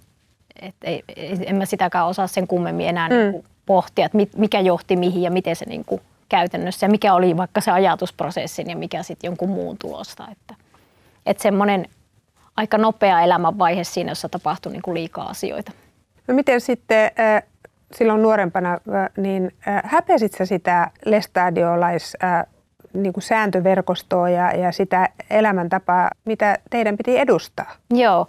että 0.62 0.88
ei, 0.88 1.04
en 1.46 1.56
mä 1.56 1.66
sitäkään 1.66 2.08
osaa 2.08 2.28
sen 2.28 2.48
kummemmin 2.48 2.88
enää 2.88 3.10
mm. 3.10 3.16
niin 3.16 3.46
pohtia, 3.66 4.06
että 4.06 4.18
mikä 4.38 4.60
johti 4.60 4.96
mihin 4.96 5.22
ja 5.22 5.32
miten 5.32 5.56
se 5.56 5.66
niin 5.66 5.86
kuin 5.86 6.02
käytännössä 6.30 6.86
ja 6.86 6.90
mikä 6.90 7.14
oli 7.14 7.38
vaikka 7.38 7.62
se 7.62 7.72
ajatusprosessin 7.72 8.70
ja 8.70 8.76
mikä 8.76 9.04
sitten 9.04 9.28
jonkun 9.28 9.50
muun 9.50 9.78
tulosta. 9.78 10.28
Että, 10.32 10.56
että 11.26 11.44
semmoinen 11.44 11.86
aika 12.58 12.78
nopea 12.78 13.22
elämänvaihe 13.22 13.84
siinä, 13.84 14.12
jossa 14.12 14.30
tapahtui 14.30 14.72
niin 14.72 14.82
kuin 14.82 14.96
liikaa 14.96 15.30
asioita. 15.30 15.72
No 16.28 16.34
miten 16.34 16.62
sitten 16.62 17.12
äh, 17.20 17.44
silloin 17.94 18.22
nuorempana, 18.22 18.72
äh, 18.74 19.10
niin 19.18 19.52
äh, 19.68 19.82
häpesit 19.86 20.34
sä 20.34 20.46
sitä 20.46 20.92
lestadiolais 21.06 22.18
niin 22.96 23.14
kuin 23.14 23.24
sääntöverkostoa 23.24 24.30
ja, 24.30 24.52
ja 24.52 24.72
sitä 24.72 25.10
elämäntapaa, 25.30 26.10
mitä 26.26 26.58
teidän 26.70 26.98
piti 26.98 27.18
edustaa? 27.18 27.72
Joo. 27.90 28.28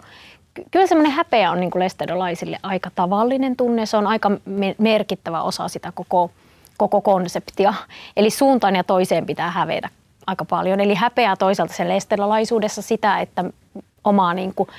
Kyllä 0.71 0.87
semmoinen 0.87 1.11
häpeä 1.11 1.51
on 1.51 1.59
niin 1.59 1.71
kuin 1.71 1.83
lestedolaisille 1.83 2.57
aika 2.63 2.91
tavallinen 2.95 3.55
tunne. 3.55 3.85
Se 3.85 3.97
on 3.97 4.07
aika 4.07 4.31
merkittävä 4.77 5.41
osa 5.41 5.67
sitä 5.67 5.91
koko, 5.95 6.31
koko 6.77 7.01
konseptia. 7.01 7.73
Eli 8.17 8.29
suuntaan 8.29 8.75
ja 8.75 8.83
toiseen 8.83 9.25
pitää 9.25 9.51
hävetä 9.51 9.89
aika 10.27 10.45
paljon. 10.45 10.79
Eli 10.79 10.93
häpeää 10.93 11.35
toisaalta 11.35 11.73
sen 11.73 11.89
lestelalaisuudessa 11.89 12.81
sitä, 12.81 13.19
että 13.19 13.45
omaa 14.03 14.33
niin 14.33 14.53
kuin, 14.53 14.69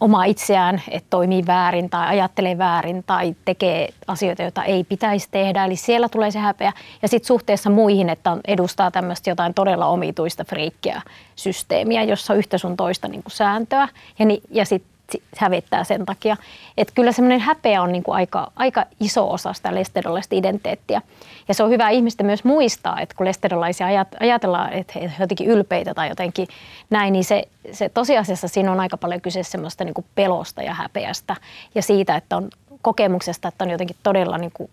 omaa 0.00 0.24
itseään, 0.24 0.82
että 0.90 1.06
toimii 1.10 1.46
väärin 1.46 1.90
tai 1.90 2.08
ajattelee 2.08 2.58
väärin 2.58 3.04
tai 3.06 3.34
tekee 3.44 3.88
asioita, 4.06 4.42
joita 4.42 4.64
ei 4.64 4.84
pitäisi 4.84 5.28
tehdä. 5.30 5.64
Eli 5.64 5.76
siellä 5.76 6.08
tulee 6.08 6.30
se 6.30 6.38
häpeä. 6.38 6.72
Ja 7.02 7.08
sitten 7.08 7.26
suhteessa 7.26 7.70
muihin, 7.70 8.08
että 8.08 8.36
edustaa 8.46 8.90
tämmöistä 8.90 9.30
jotain 9.30 9.54
todella 9.54 9.86
omituista 9.86 10.44
friikkiä 10.44 11.02
systeemiä, 11.36 12.02
jossa 12.02 12.34
yhtä 12.34 12.58
sun 12.58 12.76
toista 12.76 13.08
niin 13.08 13.22
kuin 13.22 13.32
sääntöä. 13.32 13.88
Ja, 14.18 14.24
ni, 14.24 14.40
ja 14.50 14.64
sitten 14.64 14.90
hävettää 15.36 15.84
sen 15.84 16.06
takia. 16.06 16.36
Että 16.76 16.92
kyllä 16.94 17.12
semmoinen 17.12 17.40
häpeä 17.40 17.82
on 17.82 17.92
niin 17.92 18.02
kuin 18.02 18.14
aika, 18.14 18.52
aika 18.56 18.84
iso 19.00 19.30
osa 19.30 19.52
sitä 19.52 19.74
lestedolaista 19.74 20.34
identiteettiä. 20.34 21.02
Ja 21.48 21.54
se 21.54 21.62
on 21.62 21.70
hyvä 21.70 21.90
ihmisten 21.90 22.26
myös 22.26 22.44
muistaa, 22.44 23.00
että 23.00 23.14
kun 23.14 23.26
lestedolaisia 23.26 23.86
ajatellaan, 24.20 24.72
että 24.72 24.98
he 24.98 25.12
jotenkin 25.20 25.46
ylpeitä 25.46 25.94
tai 25.94 26.08
jotenkin 26.08 26.48
näin, 26.90 27.12
niin 27.12 27.24
se, 27.24 27.42
se 27.72 27.88
tosiasiassa 27.88 28.48
siinä 28.48 28.72
on 28.72 28.80
aika 28.80 28.96
paljon 28.96 29.20
kyse 29.20 29.42
semmoista 29.42 29.84
niin 29.84 29.94
kuin 29.94 30.06
pelosta 30.14 30.62
ja 30.62 30.74
häpeästä 30.74 31.36
ja 31.74 31.82
siitä, 31.82 32.16
että 32.16 32.36
on 32.36 32.50
kokemuksesta, 32.82 33.48
että 33.48 33.64
on 33.64 33.70
jotenkin 33.70 33.96
todella 34.02 34.38
niin 34.38 34.52
kuin 34.54 34.70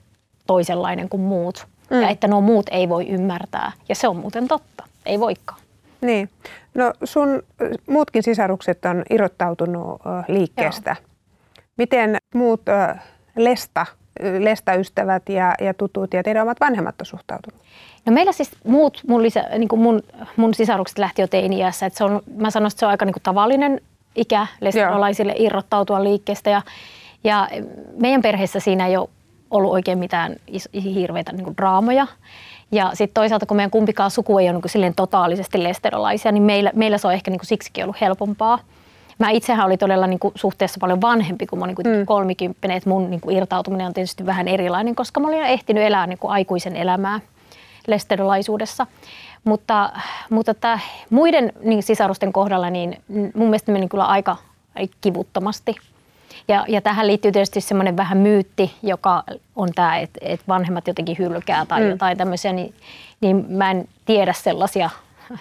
toisenlainen 0.47 1.09
kuin 1.09 1.21
muut. 1.21 1.67
Mm. 1.89 2.01
Ja 2.01 2.09
että 2.09 2.27
nuo 2.27 2.41
muut 2.41 2.65
ei 2.71 2.89
voi 2.89 3.07
ymmärtää. 3.07 3.71
Ja 3.89 3.95
se 3.95 4.07
on 4.07 4.15
muuten 4.15 4.47
totta. 4.47 4.83
Ei 5.05 5.19
voikaan. 5.19 5.59
Niin. 6.01 6.29
No 6.75 6.93
sun 7.03 7.43
muutkin 7.87 8.23
sisarukset 8.23 8.85
on 8.85 9.03
irrottautunut 9.09 10.01
liikkeestä. 10.27 10.95
Joo. 10.99 11.07
Miten 11.77 12.17
muut 12.35 12.61
lesta, 13.35 13.85
lestaystävät 14.39 15.29
ja, 15.29 15.53
ja 15.61 15.73
tutut 15.73 16.13
ja 16.13 16.23
teidän 16.23 16.43
omat 16.43 16.59
vanhemmat 16.59 17.01
on 17.01 17.05
suhtautunut? 17.05 17.61
No 18.05 18.13
meillä 18.13 18.31
siis 18.31 18.51
muut, 18.63 19.01
mun, 19.07 19.23
lisä, 19.23 19.43
niin 19.57 19.67
kuin 19.67 19.81
mun, 19.81 20.03
mun 20.35 20.53
sisarukset 20.53 20.97
lähti 20.97 21.21
jo 21.21 21.27
teini-iässä. 21.27 21.85
Että 21.85 21.97
se 21.97 22.03
on, 22.03 22.21
mä 22.35 22.51
sanoisin, 22.51 22.75
että 22.75 22.79
se 22.79 22.85
on 22.85 22.89
aika 22.89 23.05
niin 23.05 23.13
kuin 23.13 23.23
tavallinen 23.23 23.81
ikä 24.15 24.47
lestinolaisille 24.61 25.33
irrottautua 25.37 26.03
liikkeestä. 26.03 26.49
Ja, 26.49 26.61
ja 27.23 27.47
meidän 27.99 28.21
perheessä 28.21 28.59
siinä 28.59 28.87
ei 28.87 28.97
ole 28.97 29.09
ollut 29.51 29.71
oikein 29.71 29.97
mitään 29.97 30.35
hirveitä 30.93 31.31
niin 31.31 31.43
kuin 31.43 31.57
draamoja. 31.57 32.07
Ja 32.71 32.91
sitten 32.93 33.13
toisaalta, 33.13 33.45
kun 33.45 33.57
meidän 33.57 33.71
kumpikaan 33.71 34.11
suku 34.11 34.39
ei 34.39 34.49
ole 34.49 34.53
niin 34.53 34.69
silleen 34.69 34.95
totaalisesti 34.95 35.63
lesterolaisia, 35.63 36.31
niin 36.31 36.43
meillä, 36.43 36.71
meillä 36.75 36.97
se 36.97 37.07
on 37.07 37.13
ehkä 37.13 37.31
niin 37.31 37.39
kuin 37.39 37.47
siksikin 37.47 37.83
ollut 37.83 38.01
helpompaa. 38.01 38.59
Mä 39.19 39.29
itsehän 39.29 39.65
olin 39.65 39.79
todella 39.79 40.07
niin 40.07 40.19
kuin 40.19 40.31
suhteessa 40.35 40.77
paljon 40.79 41.01
vanhempi 41.01 41.47
kuin 41.47 41.59
mä 41.59 41.65
olin 41.65 41.75
niin 41.83 41.97
mm. 41.97 42.05
kolmikymppinen, 42.05 42.77
että 42.77 42.89
mun 42.89 43.09
niin 43.09 43.21
kuin 43.21 43.37
irtautuminen 43.37 43.87
on 43.87 43.93
tietysti 43.93 44.25
vähän 44.25 44.47
erilainen, 44.47 44.95
koska 44.95 45.19
mä 45.19 45.27
olin 45.27 45.43
ehtinyt 45.43 45.83
elää 45.83 46.07
niin 46.07 46.19
kuin 46.19 46.31
aikuisen 46.31 46.75
elämää 46.75 47.19
lesterolaisuudessa. 47.87 48.87
Mutta, 49.43 49.89
mutta 50.29 50.53
tämä 50.53 50.79
muiden 51.09 51.51
niin 51.63 51.83
sisarusten 51.83 52.33
kohdalla, 52.33 52.69
niin 52.69 53.01
mun 53.07 53.47
mielestä 53.47 53.71
meni 53.71 53.87
kyllä 53.87 54.05
aika 54.05 54.35
kivuttomasti. 55.01 55.75
Ja, 56.47 56.65
ja 56.67 56.81
tähän 56.81 57.07
liittyy 57.07 57.31
tietysti 57.31 57.61
semmoinen 57.61 57.97
vähän 57.97 58.17
myytti, 58.17 58.73
joka 58.83 59.23
on 59.55 59.69
tämä, 59.75 59.97
että, 59.97 60.19
että 60.21 60.45
vanhemmat 60.47 60.87
jotenkin 60.87 61.17
hylkää 61.17 61.65
tai 61.65 61.81
mm. 61.81 61.89
jotain 61.89 62.17
tämmöisiä, 62.17 62.53
niin, 62.53 62.75
niin 63.21 63.45
mä 63.49 63.71
en 63.71 63.87
tiedä 64.05 64.33
sellaisia 64.33 64.89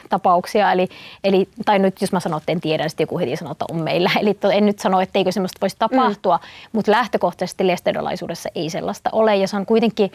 tapauksia. 0.08 0.72
Eli, 0.72 0.88
eli, 1.24 1.48
tai 1.64 1.78
nyt 1.78 2.00
jos 2.00 2.12
mä 2.12 2.20
sanon, 2.20 2.38
että 2.38 2.52
en 2.52 2.60
tiedä, 2.60 2.84
niin 2.84 2.90
sitten 2.90 3.04
joku 3.04 3.18
heti 3.18 3.36
sanoo, 3.36 3.52
että 3.52 3.64
on 3.70 3.82
meillä. 3.82 4.10
Eli 4.20 4.34
to, 4.34 4.50
en 4.50 4.66
nyt 4.66 4.78
sano, 4.78 5.00
etteikö 5.00 5.32
semmoista 5.32 5.60
voisi 5.60 5.76
tapahtua, 5.78 6.36
mm. 6.36 6.68
mutta 6.72 6.92
lähtökohtaisesti 6.92 7.66
lestedolaisuudessa 7.66 8.48
ei 8.54 8.70
sellaista 8.70 9.10
ole. 9.12 9.36
Ja 9.36 9.48
se 9.48 9.56
on 9.56 9.66
kuitenkin, 9.66 10.12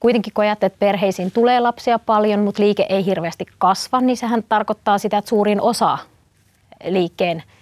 kuitenkin 0.00 0.32
kun 0.32 0.44
ajattelet, 0.44 0.72
että 0.72 0.86
perheisiin 0.86 1.30
tulee 1.30 1.60
lapsia 1.60 1.98
paljon, 1.98 2.40
mutta 2.40 2.62
liike 2.62 2.86
ei 2.88 3.04
hirveästi 3.04 3.46
kasva, 3.58 4.00
niin 4.00 4.16
sehän 4.16 4.44
tarkoittaa 4.48 4.98
sitä, 4.98 5.18
että 5.18 5.28
suurin 5.28 5.60
osa 5.60 5.98
liikkeen– 6.84 7.42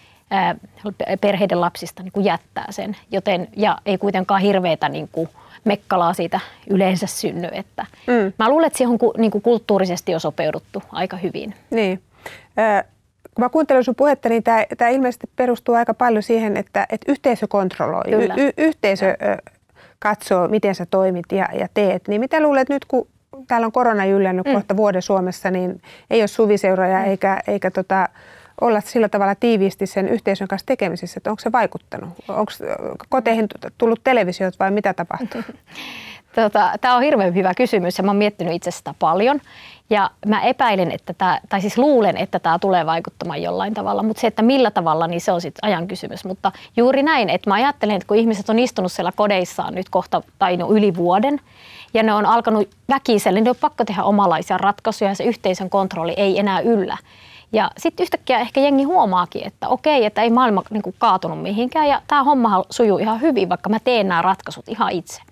perheiden 1.20 1.60
lapsista 1.60 2.02
niin 2.02 2.12
kuin 2.12 2.24
jättää 2.24 2.66
sen, 2.70 2.96
joten, 3.10 3.48
ja 3.56 3.78
ei 3.86 3.98
kuitenkaan 3.98 4.40
hirveätä 4.40 4.88
niin 4.88 5.08
kuin 5.12 5.28
mekkalaa 5.64 6.14
siitä 6.14 6.40
yleensä 6.70 7.06
synny. 7.06 7.48
Että 7.52 7.86
mm. 8.06 8.32
Mä 8.38 8.48
luulen, 8.48 8.66
että 8.66 8.76
siihen 8.76 8.92
on 8.92 9.10
niin 9.18 9.30
kuin 9.30 9.42
kulttuurisesti 9.42 10.12
jo 10.12 10.18
sopeuduttu 10.18 10.82
aika 10.92 11.16
hyvin. 11.16 11.54
Niin. 11.70 12.02
Äh, 12.58 12.84
kun 13.34 13.44
mä 13.44 13.48
kuuntelen 13.48 13.84
sun 13.84 13.94
puhetta, 13.94 14.28
niin 14.28 14.42
tämä, 14.42 14.64
tämä 14.78 14.90
ilmeisesti 14.90 15.30
perustuu 15.36 15.74
aika 15.74 15.94
paljon 15.94 16.22
siihen, 16.22 16.56
että, 16.56 16.86
että 16.90 17.12
yhteisö 17.12 17.46
kontrolloi. 17.48 18.02
Kyllä. 18.10 18.34
Y- 18.36 18.52
yhteisö 18.56 19.06
ja. 19.06 19.16
katsoo, 19.98 20.48
miten 20.48 20.74
sä 20.74 20.86
toimit 20.86 21.32
ja, 21.32 21.48
ja 21.58 21.68
teet. 21.74 22.08
Niin 22.08 22.20
mitä 22.20 22.40
luulet 22.40 22.68
nyt, 22.68 22.84
kun 22.84 23.08
täällä 23.48 23.64
on 23.64 23.72
korona 23.72 24.04
jyllännyt 24.04 24.46
mm. 24.46 24.52
kohta 24.52 24.76
vuoden 24.76 25.02
Suomessa, 25.02 25.50
niin 25.50 25.82
ei 26.10 26.20
ole 26.20 26.26
suviseuroja 26.26 26.98
mm. 26.98 27.04
eikä, 27.04 27.40
eikä 27.46 27.70
tota, 27.70 28.08
olla 28.60 28.80
sillä 28.80 29.08
tavalla 29.08 29.34
tiiviisti 29.34 29.86
sen 29.86 30.08
yhteisön 30.08 30.48
kanssa 30.48 30.66
tekemisissä, 30.66 31.18
että 31.18 31.30
onko 31.30 31.40
se 31.40 31.52
vaikuttanut? 31.52 32.10
Onko 32.28 32.52
koteihin 33.08 33.46
tullut 33.78 34.00
televisiot 34.04 34.58
vai 34.58 34.70
mitä 34.70 34.94
tapahtuu? 34.94 35.42
Tota, 36.34 36.72
tämä 36.80 36.96
on 36.96 37.02
hirveän 37.02 37.34
hyvä 37.34 37.54
kysymys 37.54 37.98
ja 37.98 38.04
mä 38.04 38.10
oon 38.10 38.16
miettinyt 38.16 38.54
itse 38.54 38.70
sitä 38.70 38.94
paljon. 38.98 39.40
Ja 39.90 40.10
mä 40.26 40.42
epäilen, 40.42 40.90
että 40.90 41.12
tämä, 41.12 41.40
tai 41.48 41.60
siis 41.60 41.78
luulen, 41.78 42.16
että 42.16 42.38
tämä 42.38 42.58
tulee 42.58 42.86
vaikuttamaan 42.86 43.42
jollain 43.42 43.74
tavalla, 43.74 44.02
mutta 44.02 44.20
se, 44.20 44.26
että 44.26 44.42
millä 44.42 44.70
tavalla, 44.70 45.06
niin 45.06 45.20
se 45.20 45.32
on 45.32 45.40
sitten 45.40 45.64
ajan 45.68 45.88
kysymys. 45.88 46.24
Mutta 46.24 46.52
juuri 46.76 47.02
näin, 47.02 47.30
että 47.30 47.50
mä 47.50 47.54
ajattelen, 47.54 47.96
että 47.96 48.06
kun 48.06 48.16
ihmiset 48.16 48.50
on 48.50 48.58
istunut 48.58 48.92
siellä 48.92 49.12
kodeissaan 49.16 49.74
nyt 49.74 49.88
kohta 49.88 50.22
tai 50.38 50.56
no 50.56 50.70
yli 50.70 50.96
vuoden, 50.96 51.40
ja 51.94 52.02
ne 52.02 52.14
on 52.14 52.26
alkanut 52.26 52.68
väkisellä, 52.88 53.36
niin 53.36 53.44
ne 53.44 53.50
on 53.50 53.56
pakko 53.60 53.84
tehdä 53.84 54.02
omalaisia 54.02 54.58
ratkaisuja 54.58 55.10
ja 55.10 55.14
se 55.14 55.24
yhteisön 55.24 55.70
kontrolli 55.70 56.14
ei 56.16 56.38
enää 56.38 56.60
yllä. 56.60 56.96
Ja 57.52 57.70
sitten 57.78 58.04
yhtäkkiä 58.04 58.38
ehkä 58.38 58.60
jengi 58.60 58.82
huomaakin, 58.84 59.46
että 59.46 59.68
okei, 59.68 60.04
että 60.04 60.22
ei 60.22 60.30
maailma 60.30 60.62
niin 60.70 60.82
kuin 60.82 60.94
kaatunut 60.98 61.42
mihinkään 61.42 61.88
ja 61.88 62.02
tämä 62.06 62.24
homma 62.24 62.64
sujuu 62.70 62.98
ihan 62.98 63.20
hyvin, 63.20 63.48
vaikka 63.48 63.70
mä 63.70 63.78
teen 63.78 64.08
nämä 64.08 64.22
ratkaisut 64.22 64.68
ihan 64.68 64.92
itse. 64.92 65.22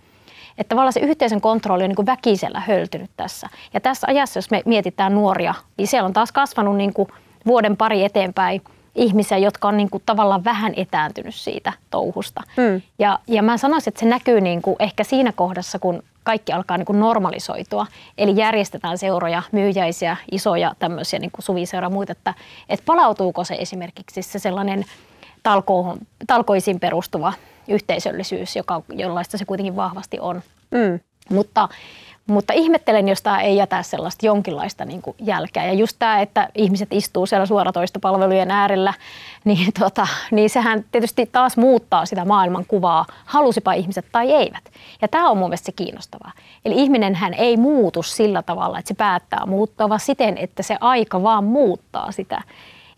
Että 0.59 0.69
tavallaan 0.69 0.93
se 0.93 1.01
yhteisön 1.01 1.41
kontrolli 1.41 1.85
on 1.85 1.91
niin 1.91 1.97
kuin 1.97 2.07
väkisellä 2.07 2.61
höltynyt 2.61 3.11
tässä. 3.17 3.49
Ja 3.75 3.81
tässä 3.81 4.07
ajassa, 4.11 4.39
jos 4.39 4.51
me 4.51 4.63
mietitään 4.67 5.15
nuoria, 5.15 5.55
niin 5.77 5.87
siellä 5.89 6.07
on 6.07 6.13
taas 6.13 6.33
kasvanut 6.33 6.77
niin 6.77 6.95
kuin 6.95 7.09
vuoden 7.47 7.77
pari 7.77 8.05
eteenpäin 8.05 8.63
ihmisiä, 8.95 9.39
jotka 9.39 9.69
on 9.69 9.77
niin 9.77 9.91
kuin 9.91 10.03
tavallaan 10.07 10.45
vähän 10.45 10.73
etääntynyt 10.77 11.35
siitä 11.35 11.73
touhusta. 11.91 12.41
Mm. 12.57 12.83
Ja, 12.99 13.19
ja 13.27 13.43
mä 13.43 13.57
sanoisin, 13.57 13.91
että 13.91 14.01
se 14.01 14.07
näkyy 14.07 14.41
niin 14.41 14.63
kuin 14.63 14.77
ehkä 14.79 15.05
siinä 15.05 15.33
kohdassa, 15.33 15.79
kun 15.79 16.03
kaikki 16.25 16.53
alkaa 16.53 16.77
niin 16.77 16.87
kuin 16.87 17.01
normalisoitua. 17.01 17.87
Eli 18.19 18.37
järjestetään 18.37 18.99
seuroja, 18.99 19.43
myyjäisiä, 19.53 20.17
isoja 20.31 20.75
tämmöisiä 20.79 21.19
niin 21.19 21.31
kuin 21.31 21.43
suviseura 21.43 21.91
muita, 21.91 22.13
että, 22.13 22.35
että 22.69 22.87
palautuuko 22.87 23.45
se 23.45 23.55
esimerkiksi 23.55 24.23
se 24.23 24.39
sellainen 24.39 24.85
talko, 25.43 25.97
talkoisiin 26.27 26.81
perustuva 26.81 27.33
yhteisöllisyys, 27.69 28.57
joka, 28.57 28.83
jollaista 28.89 29.39
se 29.39 29.45
kuitenkin 29.45 29.77
vahvasti 29.77 30.21
on. 30.21 30.43
Mm. 30.71 31.01
Mutta 31.31 31.69
mutta 32.27 32.53
ihmettelen, 32.53 33.09
jos 33.09 33.23
tämä 33.23 33.41
ei 33.41 33.57
jätä 33.57 33.83
sellaista 33.83 34.27
jonkinlaista 34.27 34.85
niin 34.85 35.03
kuin 35.03 35.17
jälkeä. 35.21 35.67
Ja 35.67 35.73
just 35.73 35.97
tämä, 35.99 36.21
että 36.21 36.49
ihmiset 36.55 36.89
istuu 36.93 37.27
siellä 37.27 37.47
suoratoistopalvelujen 37.47 38.51
äärellä, 38.51 38.95
niin, 39.45 39.73
tota, 39.79 40.07
niin 40.31 40.51
sehän 40.51 40.85
tietysti 40.93 41.29
taas 41.33 41.57
muuttaa 41.57 42.07
sitä 42.07 42.25
maailman 42.25 42.65
kuvaa, 42.69 43.07
halusipa 43.25 43.73
ihmiset 43.73 44.07
tai 44.13 44.33
eivät. 44.33 44.65
Ja 45.03 45.09
tämä 45.09 45.31
on 45.31 45.39
mun 45.39 45.49
mielestä 45.49 45.67
se 45.67 45.73
kiinnostavaa. 45.73 46.33
Eli 46.65 46.75
ihminen 46.75 47.15
hän 47.15 47.35
ei 47.35 47.57
muutu 47.57 48.03
sillä 48.03 48.43
tavalla, 48.43 48.79
että 48.79 48.89
se 48.89 48.95
päättää 48.95 49.47
muuttaa, 49.47 49.89
vaan 49.89 50.01
siten, 50.01 50.39
että 50.39 50.63
se 50.63 50.77
aika 50.81 51.23
vaan 51.23 51.45
muuttaa 51.45 52.13
sitä. 52.13 52.43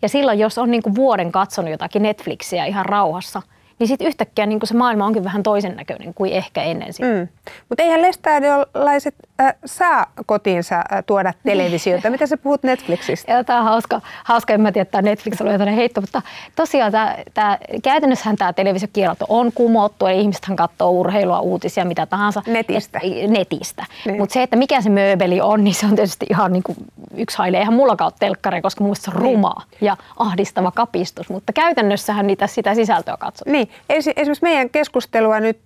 Ja 0.01 0.09
silloin, 0.09 0.39
jos 0.39 0.57
on 0.57 0.71
niin 0.71 0.83
kuin 0.83 0.95
vuoden 0.95 1.31
katsonut 1.31 1.71
jotakin 1.71 2.01
Netflixiä 2.01 2.65
ihan 2.65 2.85
rauhassa– 2.85 3.41
niin 3.79 3.87
sitten 3.87 4.07
yhtäkkiä 4.07 4.45
niin 4.45 4.59
se 4.63 4.73
maailma 4.73 5.05
onkin 5.05 5.23
vähän 5.23 5.43
toisen 5.43 5.75
näköinen 5.75 6.13
kuin 6.13 6.31
ehkä 6.31 6.63
ennen 6.63 6.93
sitä. 6.93 7.07
Mm. 7.07 7.27
Mutta 7.69 7.83
eihän 7.83 8.01
lestadiolaiset 8.01 9.15
äh, 9.41 9.53
saa 9.65 10.05
kotiinsa 10.25 10.75
äh, 10.75 11.03
tuoda 11.05 11.33
televisiota. 11.43 12.09
Mitä 12.09 12.27
sä 12.27 12.37
puhut 12.37 12.63
Netflixistä? 12.63 13.43
tämä 13.43 13.59
on 13.59 13.65
hauska, 13.65 14.01
hauska 14.23 14.53
en 14.53 14.61
mä 14.61 14.71
tiedä, 14.71 14.81
että 14.81 15.01
Netflix 15.01 15.41
oli 15.41 15.51
jotain 15.51 15.75
heitto, 15.75 16.01
mutta 16.01 16.21
tosiaan 16.55 16.91
tää, 16.91 17.23
tää, 17.33 17.57
käytännössähän 17.83 18.35
tämä 18.35 18.53
televisiokielto 18.53 19.25
on 19.29 19.51
kumottu, 19.55 20.07
eli 20.07 20.21
ihmisethän 20.21 20.55
katsoo 20.55 20.89
urheilua, 20.89 21.39
uutisia, 21.39 21.85
mitä 21.85 22.05
tahansa. 22.05 22.41
Netistä. 22.47 22.99
Et, 23.03 23.29
netistä. 23.29 23.85
Niin. 24.05 24.17
Mutta 24.17 24.33
se, 24.33 24.43
että 24.43 24.55
mikä 24.55 24.81
se 24.81 24.89
mööbeli 24.89 25.41
on, 25.41 25.63
niin 25.63 25.73
se 25.73 25.85
on 25.85 25.95
tietysti 25.95 26.25
ihan 26.29 26.53
niin 26.53 26.63
kuin 26.63 26.77
yksi 27.17 27.37
haile. 27.37 27.57
Eihän 27.57 27.73
mullakaan 27.73 28.07
ole 28.07 28.13
telkkari, 28.19 28.61
koska 28.61 28.83
muista 28.83 29.05
se 29.05 29.17
on 29.17 29.23
niin. 29.23 29.33
rumaa 29.35 29.63
niin. 29.71 29.77
ja 29.81 29.97
ahdistava 30.17 30.71
kapistus, 30.71 31.29
mutta 31.29 31.53
käytännössähän 31.53 32.27
niitä 32.27 32.47
sitä 32.47 32.75
sisältöä 32.75 33.17
katsotaan. 33.17 33.51
Niin, 33.51 33.69
esimerkiksi 33.89 34.43
meidän 34.43 34.69
keskustelua 34.69 35.39
nyt 35.39 35.59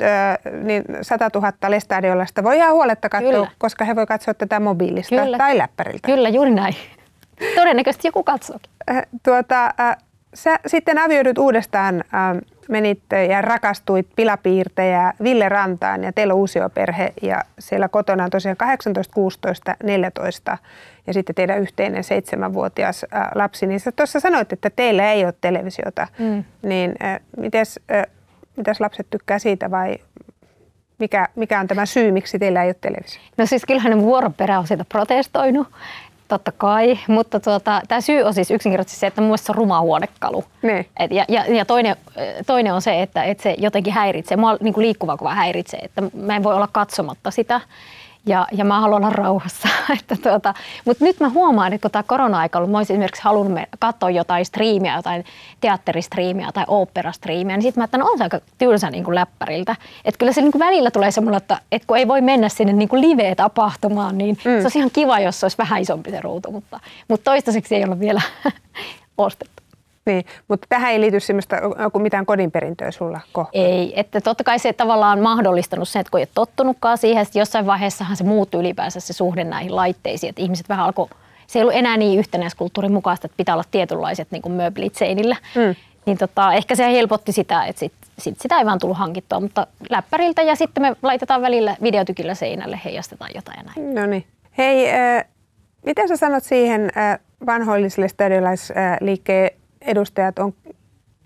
niin 0.63 0.83
100 1.01 1.29
000 1.33 1.51
lestadiolasta 1.67 2.43
voi 2.43 2.57
ihan 2.57 2.73
huoletta 2.73 3.09
katsoa, 3.09 3.31
Kyllä. 3.31 3.51
Koska 3.59 3.85
he 3.85 3.95
voi 3.95 4.05
katsoa 4.05 4.33
tätä 4.33 4.59
mobiilista 4.59 5.15
Kyllä. 5.15 5.37
tai 5.37 5.57
läppäriltä. 5.57 6.05
Kyllä, 6.05 6.29
juuri 6.29 6.51
näin. 6.51 6.75
Todennäköisesti 7.55 8.07
joku 8.07 8.23
katsookin. 8.23 8.71
Tuota, 9.23 9.73
sä 10.33 10.59
sitten 10.67 10.97
avioidut 10.97 11.37
uudestaan 11.37 12.03
menit 12.69 13.01
ja 13.29 13.41
rakastuit 13.41 14.07
pilapiirtejä 14.15 15.13
Ville 15.23 15.49
Rantaan 15.49 16.03
ja 16.03 16.13
teillä 16.13 16.33
on 16.33 16.39
uusioperhe 16.39 17.13
ja 17.21 17.43
siellä 17.59 17.89
kotona 17.89 18.23
on 18.23 18.29
tosiaan 18.29 18.57
18, 18.57 19.13
16, 19.13 19.75
14 19.83 20.57
ja 21.07 21.13
sitten 21.13 21.35
teidän 21.35 21.59
yhteinen 21.59 22.03
seitsemänvuotias 22.03 23.05
lapsi. 23.35 23.67
Niin 23.67 23.79
sä 23.79 23.91
tuossa 23.91 24.19
sanoit, 24.19 24.53
että 24.53 24.69
teillä 24.69 25.11
ei 25.11 25.25
ole 25.25 25.33
televisiota, 25.41 26.07
mm. 26.19 26.43
niin 26.61 26.95
mites, 27.37 27.79
mitäs 28.57 28.79
lapset 28.79 29.07
tykkää 29.09 29.39
siitä 29.39 29.71
vai 29.71 29.97
mikä, 30.99 31.27
mikä 31.35 31.59
on 31.59 31.67
tämä 31.67 31.85
syy, 31.85 32.11
miksi 32.11 32.39
teillä 32.39 32.63
ei 32.63 32.69
ole 32.69 32.75
televisio? 32.81 33.21
No 33.37 33.45
siis 33.45 33.65
kyllähän 33.65 33.91
ne 33.91 34.01
vuoroperä 34.01 34.59
on 34.59 34.67
siitä 34.67 34.85
protestoinut, 34.85 35.67
totta 36.27 36.51
kai, 36.51 36.99
mutta 37.07 37.39
tuota, 37.39 37.81
tämä 37.87 38.01
syy 38.01 38.21
on 38.21 38.33
siis 38.33 38.51
yksinkertaisesti 38.51 38.99
se, 38.99 39.07
että 39.07 39.21
mun 39.21 39.37
se 39.37 39.51
on 39.51 39.55
ruma 39.55 39.81
huonekalu. 39.81 40.43
Niin. 40.61 40.85
Et, 40.99 41.11
ja, 41.11 41.25
ja, 41.27 41.45
ja 41.45 41.65
toinen, 41.65 41.95
toinen 42.45 42.73
on 42.73 42.81
se, 42.81 43.01
että, 43.01 43.23
että 43.23 43.43
se 43.43 43.55
jotenkin 43.57 43.93
häiritsee, 43.93 44.37
mua 44.37 44.57
niin 44.61 44.73
kuin 44.73 44.85
liikkuva 44.85 45.17
kuva 45.17 45.33
häiritsee, 45.33 45.79
että 45.79 46.01
mä 46.13 46.35
en 46.35 46.43
voi 46.43 46.55
olla 46.55 46.69
katsomatta 46.71 47.31
sitä 47.31 47.61
ja, 48.29 48.47
ja 48.51 48.65
mä 48.65 48.79
haluan 48.79 49.03
olla 49.03 49.15
rauhassa. 49.15 49.69
että 49.99 50.15
tuota, 50.23 50.53
Mutta 50.85 51.03
nyt 51.03 51.19
mä 51.19 51.29
huomaan, 51.29 51.73
että 51.73 51.81
kun 51.81 51.91
tämä 51.91 52.03
korona-aika 52.03 52.59
ollut, 52.59 52.71
mä 52.71 52.77
olisin 52.77 52.93
esimerkiksi 52.93 53.23
halunnut 53.23 53.59
katsoa 53.79 54.09
jotain 54.09 54.45
striimiä, 54.45 54.95
jotain 54.95 55.25
teatteristriimiä 55.61 56.51
tai 56.53 56.63
oopperastriimiä, 56.67 57.57
niin 57.57 57.63
sitten 57.63 57.81
mä 57.81 57.85
että 57.85 57.97
no 57.97 58.05
on 58.05 58.17
se 58.17 58.23
aika 58.23 58.39
tylsä 58.57 58.89
niin 58.89 59.03
kuin 59.03 59.15
läppäriltä. 59.15 59.75
Että 60.05 60.17
kyllä 60.17 60.31
se 60.31 60.41
niin 60.41 60.51
kuin 60.51 60.59
välillä 60.59 60.91
tulee 60.91 61.11
semmoinen, 61.11 61.37
että, 61.37 61.61
että 61.71 61.87
kun 61.87 61.97
ei 61.97 62.07
voi 62.07 62.21
mennä 62.21 62.49
sinne 62.49 62.73
niin 62.73 62.89
kuin 62.89 63.01
live-tapahtumaan, 63.01 64.17
niin 64.17 64.35
mm. 64.35 64.41
se 64.41 64.61
olisi 64.61 64.79
ihan 64.79 64.91
kiva, 64.93 65.19
jos 65.19 65.39
se 65.39 65.45
olisi 65.45 65.57
vähän 65.57 65.81
isompi 65.81 66.11
se 66.11 66.21
ruutu, 66.21 66.51
mutta, 66.51 66.79
mutta 67.07 67.23
toistaiseksi 67.23 67.75
ei 67.75 67.83
ole 67.83 67.99
vielä 67.99 68.21
ostettu. 69.17 69.58
Niin, 70.05 70.25
mutta 70.47 70.65
tähän 70.69 70.91
ei 70.91 71.01
liity 71.01 71.19
semmoista 71.19 71.55
kuin 71.91 72.01
mitään 72.01 72.25
kodinperintöä 72.25 72.91
sulla 72.91 73.19
kohtaan. 73.33 73.65
Ei, 73.65 73.99
että 73.99 74.21
totta 74.21 74.43
kai 74.43 74.59
se 74.59 74.73
tavallaan 74.73 75.17
on 75.17 75.23
mahdollistanut 75.23 75.89
sen, 75.89 75.99
että 75.99 76.11
kun 76.11 76.19
ei 76.19 76.23
ole 76.23 76.29
tottunutkaan 76.33 76.97
siihen, 76.97 77.21
että 77.21 77.39
jossain 77.39 77.65
vaiheessahan 77.65 78.17
se 78.17 78.23
muuttui 78.23 78.61
ylipäänsä 78.61 78.99
se 78.99 79.13
suhde 79.13 79.43
näihin 79.43 79.75
laitteisiin, 79.75 80.29
että 80.29 80.41
ihmiset 80.41 80.69
vähän 80.69 80.85
alkoi, 80.85 81.07
se 81.47 81.59
ei 81.59 81.63
ollut 81.63 81.75
enää 81.75 81.97
niin 81.97 82.19
yhtenäiskulttuurin 82.19 82.93
mukaista, 82.93 83.25
että 83.25 83.37
pitää 83.37 83.55
olla 83.55 83.63
tietynlaiset 83.71 84.27
niin 84.31 84.41
kuin 84.41 84.53
möblit 84.53 84.95
seinillä. 84.95 85.35
Mm. 85.55 85.75
Niin 86.05 86.17
tota, 86.17 86.53
ehkä 86.53 86.75
se 86.75 86.91
helpotti 86.91 87.31
sitä, 87.31 87.65
että 87.65 87.79
sit, 87.79 87.93
sit 88.17 88.41
sitä 88.41 88.59
ei 88.59 88.65
vaan 88.65 88.79
tullut 88.79 88.97
hankittua, 88.97 89.39
mutta 89.39 89.67
läppäriltä 89.89 90.41
ja 90.41 90.55
sitten 90.55 90.83
me 90.83 90.95
laitetaan 91.01 91.41
välillä 91.41 91.75
videotykillä 91.81 92.35
seinälle, 92.35 92.79
heijastetaan 92.85 93.31
jotain 93.35 93.59
ja 93.59 93.63
näin. 93.63 93.95
No 93.95 94.05
niin. 94.05 94.25
Hei, 94.57 94.91
äh, 94.91 95.25
mitä 95.85 96.07
sä 96.07 96.17
sanot 96.17 96.43
siihen 96.43 96.91
äh, 96.97 97.19
vanhoilliselle 97.45 98.07
stadiolaisliikkeen 98.07 99.58
edustajat 99.81 100.39
on 100.39 100.53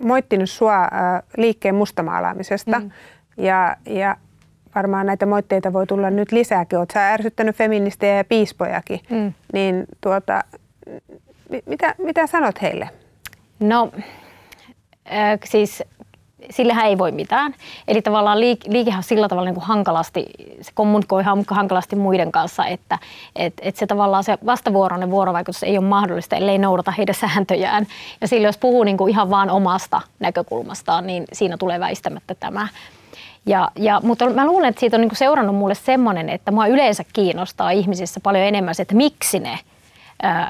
moittinut 0.03 0.49
sua 0.49 0.87
liikkeen 1.37 1.75
mustamaalaamisesta 1.75 2.79
mm. 2.79 2.91
ja, 3.37 3.77
ja 3.85 4.17
varmaan 4.75 5.05
näitä 5.05 5.25
moitteita 5.25 5.73
voi 5.73 5.87
tulla 5.87 6.09
nyt 6.09 6.31
lisääkin. 6.31 6.79
Oletko 6.79 6.99
ärsyttänyt 6.99 7.55
feministejä 7.55 8.17
ja 8.17 8.23
piispojakin, 8.23 8.99
mm. 9.09 9.33
niin 9.53 9.85
tuota, 10.01 10.41
mitä, 11.65 11.95
mitä 11.97 12.27
sanot 12.27 12.61
heille? 12.61 12.89
No 13.59 13.91
äh, 15.11 15.39
siis 15.45 15.83
sillehän 16.49 16.85
ei 16.85 16.97
voi 16.97 17.11
mitään. 17.11 17.55
Eli 17.87 18.01
tavallaan 18.01 18.37
liik- 18.37 18.71
liikehän 18.71 18.97
on 18.97 19.03
sillä 19.03 19.27
tavalla 19.27 19.45
niin 19.45 19.55
kuin 19.55 19.65
hankalasti, 19.65 20.25
se 20.61 20.71
kommunikoi 20.73 21.23
hankalasti 21.47 21.95
muiden 21.95 22.31
kanssa, 22.31 22.65
että 22.65 22.99
et, 23.35 23.53
et 23.61 23.75
se 23.75 23.87
tavallaan 23.87 24.23
se 24.23 24.37
vastavuoroinen 24.45 25.11
vuorovaikutus 25.11 25.63
ei 25.63 25.77
ole 25.77 25.85
mahdollista, 25.85 26.35
ellei 26.35 26.57
noudata 26.57 26.91
heidän 26.91 27.15
sääntöjään. 27.15 27.87
Ja 28.21 28.27
sillä 28.27 28.47
jos 28.47 28.57
puhuu 28.57 28.83
niin 28.83 28.97
kuin 28.97 29.09
ihan 29.09 29.29
vaan 29.29 29.49
omasta 29.49 30.01
näkökulmastaan, 30.19 31.07
niin 31.07 31.23
siinä 31.33 31.57
tulee 31.57 31.79
väistämättä 31.79 32.35
tämä. 32.35 32.67
Ja, 33.45 33.71
ja, 33.75 34.01
mutta 34.03 34.29
mä 34.29 34.45
luulen, 34.45 34.69
että 34.69 34.79
siitä 34.79 34.97
on 34.97 35.01
niin 35.01 35.15
seurannut 35.15 35.55
mulle 35.55 35.75
semmoinen, 35.75 36.29
että 36.29 36.51
mua 36.51 36.67
yleensä 36.67 37.03
kiinnostaa 37.13 37.71
ihmisissä 37.71 38.19
paljon 38.19 38.45
enemmän 38.45 38.75
se, 38.75 38.81
että 38.81 38.95
miksi 38.95 39.39
ne– 39.39 39.59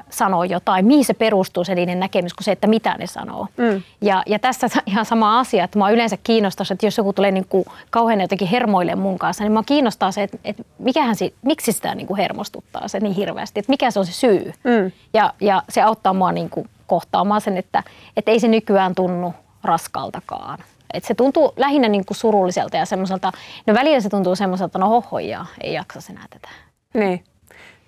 sanoo 0.09 0.43
jotain, 0.43 0.85
mihin 0.85 1.05
se 1.05 1.13
perustuu 1.13 1.63
se 1.63 1.75
niiden 1.75 1.99
näkemys 1.99 2.33
kuin 2.33 2.43
se, 2.45 2.51
että 2.51 2.67
mitä 2.67 2.95
ne 2.99 3.07
sanoo. 3.07 3.47
Mm. 3.57 3.81
Ja, 4.01 4.23
ja 4.25 4.39
tässä 4.39 4.67
ihan 4.85 5.05
sama 5.05 5.39
asia, 5.39 5.63
että 5.63 5.79
mä 5.79 5.89
yleensä 5.89 6.17
kiinnostaa, 6.23 6.65
että 6.71 6.85
jos 6.85 6.97
joku 6.97 7.13
tulee 7.13 7.31
niin 7.31 7.47
kuin 7.49 7.65
kauhean 7.89 8.21
jotenkin 8.21 8.47
hermoille 8.47 8.95
mun 8.95 9.19
kanssa, 9.19 9.43
niin 9.43 9.51
mä 9.51 9.63
kiinnostaa 9.65 10.11
se, 10.11 10.23
että, 10.23 10.37
että 10.43 10.63
mikähän 10.79 11.15
se, 11.15 11.33
miksi 11.41 11.71
sitä 11.71 11.95
niin 11.95 12.07
kuin 12.07 12.17
hermostuttaa 12.17 12.87
se 12.87 12.99
niin 12.99 13.15
hirveästi, 13.15 13.59
että 13.59 13.71
mikä 13.71 13.91
se 13.91 13.99
on 13.99 14.05
se 14.05 14.11
syy. 14.11 14.53
Mm. 14.63 14.91
Ja, 15.13 15.33
ja 15.41 15.63
se 15.69 15.81
auttaa 15.81 16.13
mua 16.13 16.31
niin 16.31 16.49
kuin 16.49 16.69
kohtaamaan 16.87 17.41
sen, 17.41 17.57
että, 17.57 17.83
että 18.17 18.31
ei 18.31 18.39
se 18.39 18.47
nykyään 18.47 18.95
tunnu 18.95 19.33
raskaltakaan. 19.63 20.59
Et 20.93 21.03
se 21.03 21.15
tuntuu 21.15 21.53
lähinnä 21.57 21.87
niin 21.87 22.05
kuin 22.05 22.17
surulliselta 22.17 22.77
ja 22.77 22.85
semmoiselta, 22.85 23.31
no 23.67 23.73
välillä 23.73 24.01
se 24.01 24.09
tuntuu 24.09 24.35
semmoiselta, 24.35 24.79
no 24.79 24.89
hohoja, 24.89 25.45
ei 25.61 25.73
jaksa 25.73 25.99
enää 26.09 26.25
tätä. 26.29 26.49
Niin. 26.93 27.23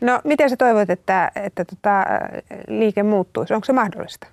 No 0.01 0.19
miten 0.23 0.49
sä 0.49 0.57
toivot, 0.57 0.89
että, 0.89 1.31
että 1.35 1.65
tota, 1.65 2.05
liike 2.67 3.03
muuttuisi? 3.03 3.53
Onko 3.53 3.65
se 3.65 3.73
mahdollista? 3.73 4.27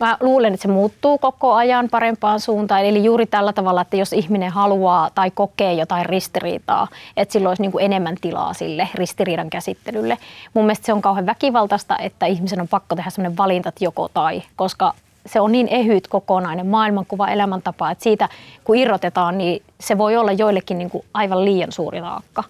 Mä 0.00 0.16
luulen, 0.20 0.54
että 0.54 0.62
se 0.62 0.68
muuttuu 0.68 1.18
koko 1.18 1.52
ajan 1.52 1.88
parempaan 1.90 2.40
suuntaan. 2.40 2.84
Eli 2.84 3.04
juuri 3.04 3.26
tällä 3.26 3.52
tavalla, 3.52 3.80
että 3.80 3.96
jos 3.96 4.12
ihminen 4.12 4.50
haluaa 4.50 5.10
tai 5.14 5.30
kokee 5.30 5.72
jotain 5.72 6.06
ristiriitaa, 6.06 6.88
että 7.16 7.32
silloin 7.32 7.50
olisi 7.50 7.62
niin 7.62 7.72
kuin 7.72 7.84
enemmän 7.84 8.16
tilaa 8.20 8.54
sille 8.54 8.88
ristiriidan 8.94 9.50
käsittelylle. 9.50 10.18
Mun 10.54 10.64
mielestä 10.64 10.86
se 10.86 10.92
on 10.92 11.02
kauhean 11.02 11.26
väkivaltaista, 11.26 11.98
että 11.98 12.26
ihmisen 12.26 12.60
on 12.60 12.68
pakko 12.68 12.96
tehdä 12.96 13.10
sellainen 13.10 13.36
valinta, 13.36 13.72
joko 13.80 14.08
tai, 14.14 14.42
koska 14.56 14.94
se 15.26 15.40
on 15.40 15.52
niin 15.52 15.68
ehyt 15.68 16.08
kokonainen 16.08 16.66
maailmankuva, 16.66 17.28
elämäntapa, 17.28 17.90
että 17.90 18.04
siitä 18.04 18.28
kun 18.64 18.76
irrotetaan, 18.76 19.38
niin 19.38 19.62
se 19.80 19.98
voi 19.98 20.16
olla 20.16 20.32
joillekin 20.32 20.78
niin 20.78 20.90
kuin 20.90 21.04
aivan 21.14 21.44
liian 21.44 21.72
suuri 21.72 22.00
taakka. 22.00 22.44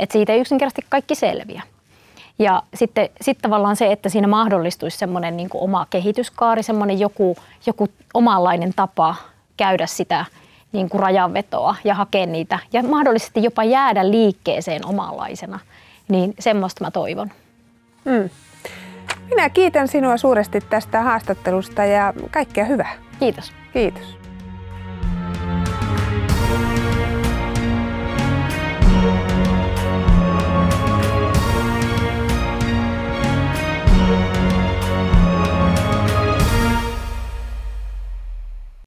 Että 0.00 0.12
siitä 0.12 0.32
ei 0.32 0.40
yksinkertaisesti 0.40 0.86
kaikki 0.88 1.14
selviä. 1.14 1.62
Ja 2.38 2.62
sitten 2.74 3.08
sit 3.20 3.38
tavallaan 3.42 3.76
se, 3.76 3.92
että 3.92 4.08
siinä 4.08 4.28
mahdollistuisi 4.28 4.98
semmoinen 4.98 5.36
niin 5.36 5.48
oma 5.54 5.86
kehityskaari, 5.90 6.62
semmoinen 6.62 7.00
joku, 7.00 7.36
joku 7.66 7.88
omanlainen 8.14 8.72
tapa 8.76 9.14
käydä 9.56 9.86
sitä 9.86 10.24
niin 10.72 10.88
kuin 10.88 11.00
rajanvetoa 11.00 11.76
ja 11.84 11.94
hakea 11.94 12.26
niitä 12.26 12.58
ja 12.72 12.82
mahdollisesti 12.82 13.42
jopa 13.42 13.64
jäädä 13.64 14.10
liikkeeseen 14.10 14.86
omanlaisena. 14.86 15.58
Niin 16.08 16.34
semmoista 16.38 16.84
mä 16.84 16.90
toivon. 16.90 17.30
Mm. 18.04 18.30
Minä 19.30 19.48
kiitän 19.48 19.88
sinua 19.88 20.16
suuresti 20.16 20.60
tästä 20.60 21.02
haastattelusta 21.02 21.84
ja 21.84 22.14
kaikkea 22.30 22.64
hyvää. 22.64 22.92
Kiitos. 23.18 23.52
Kiitos. 23.72 24.25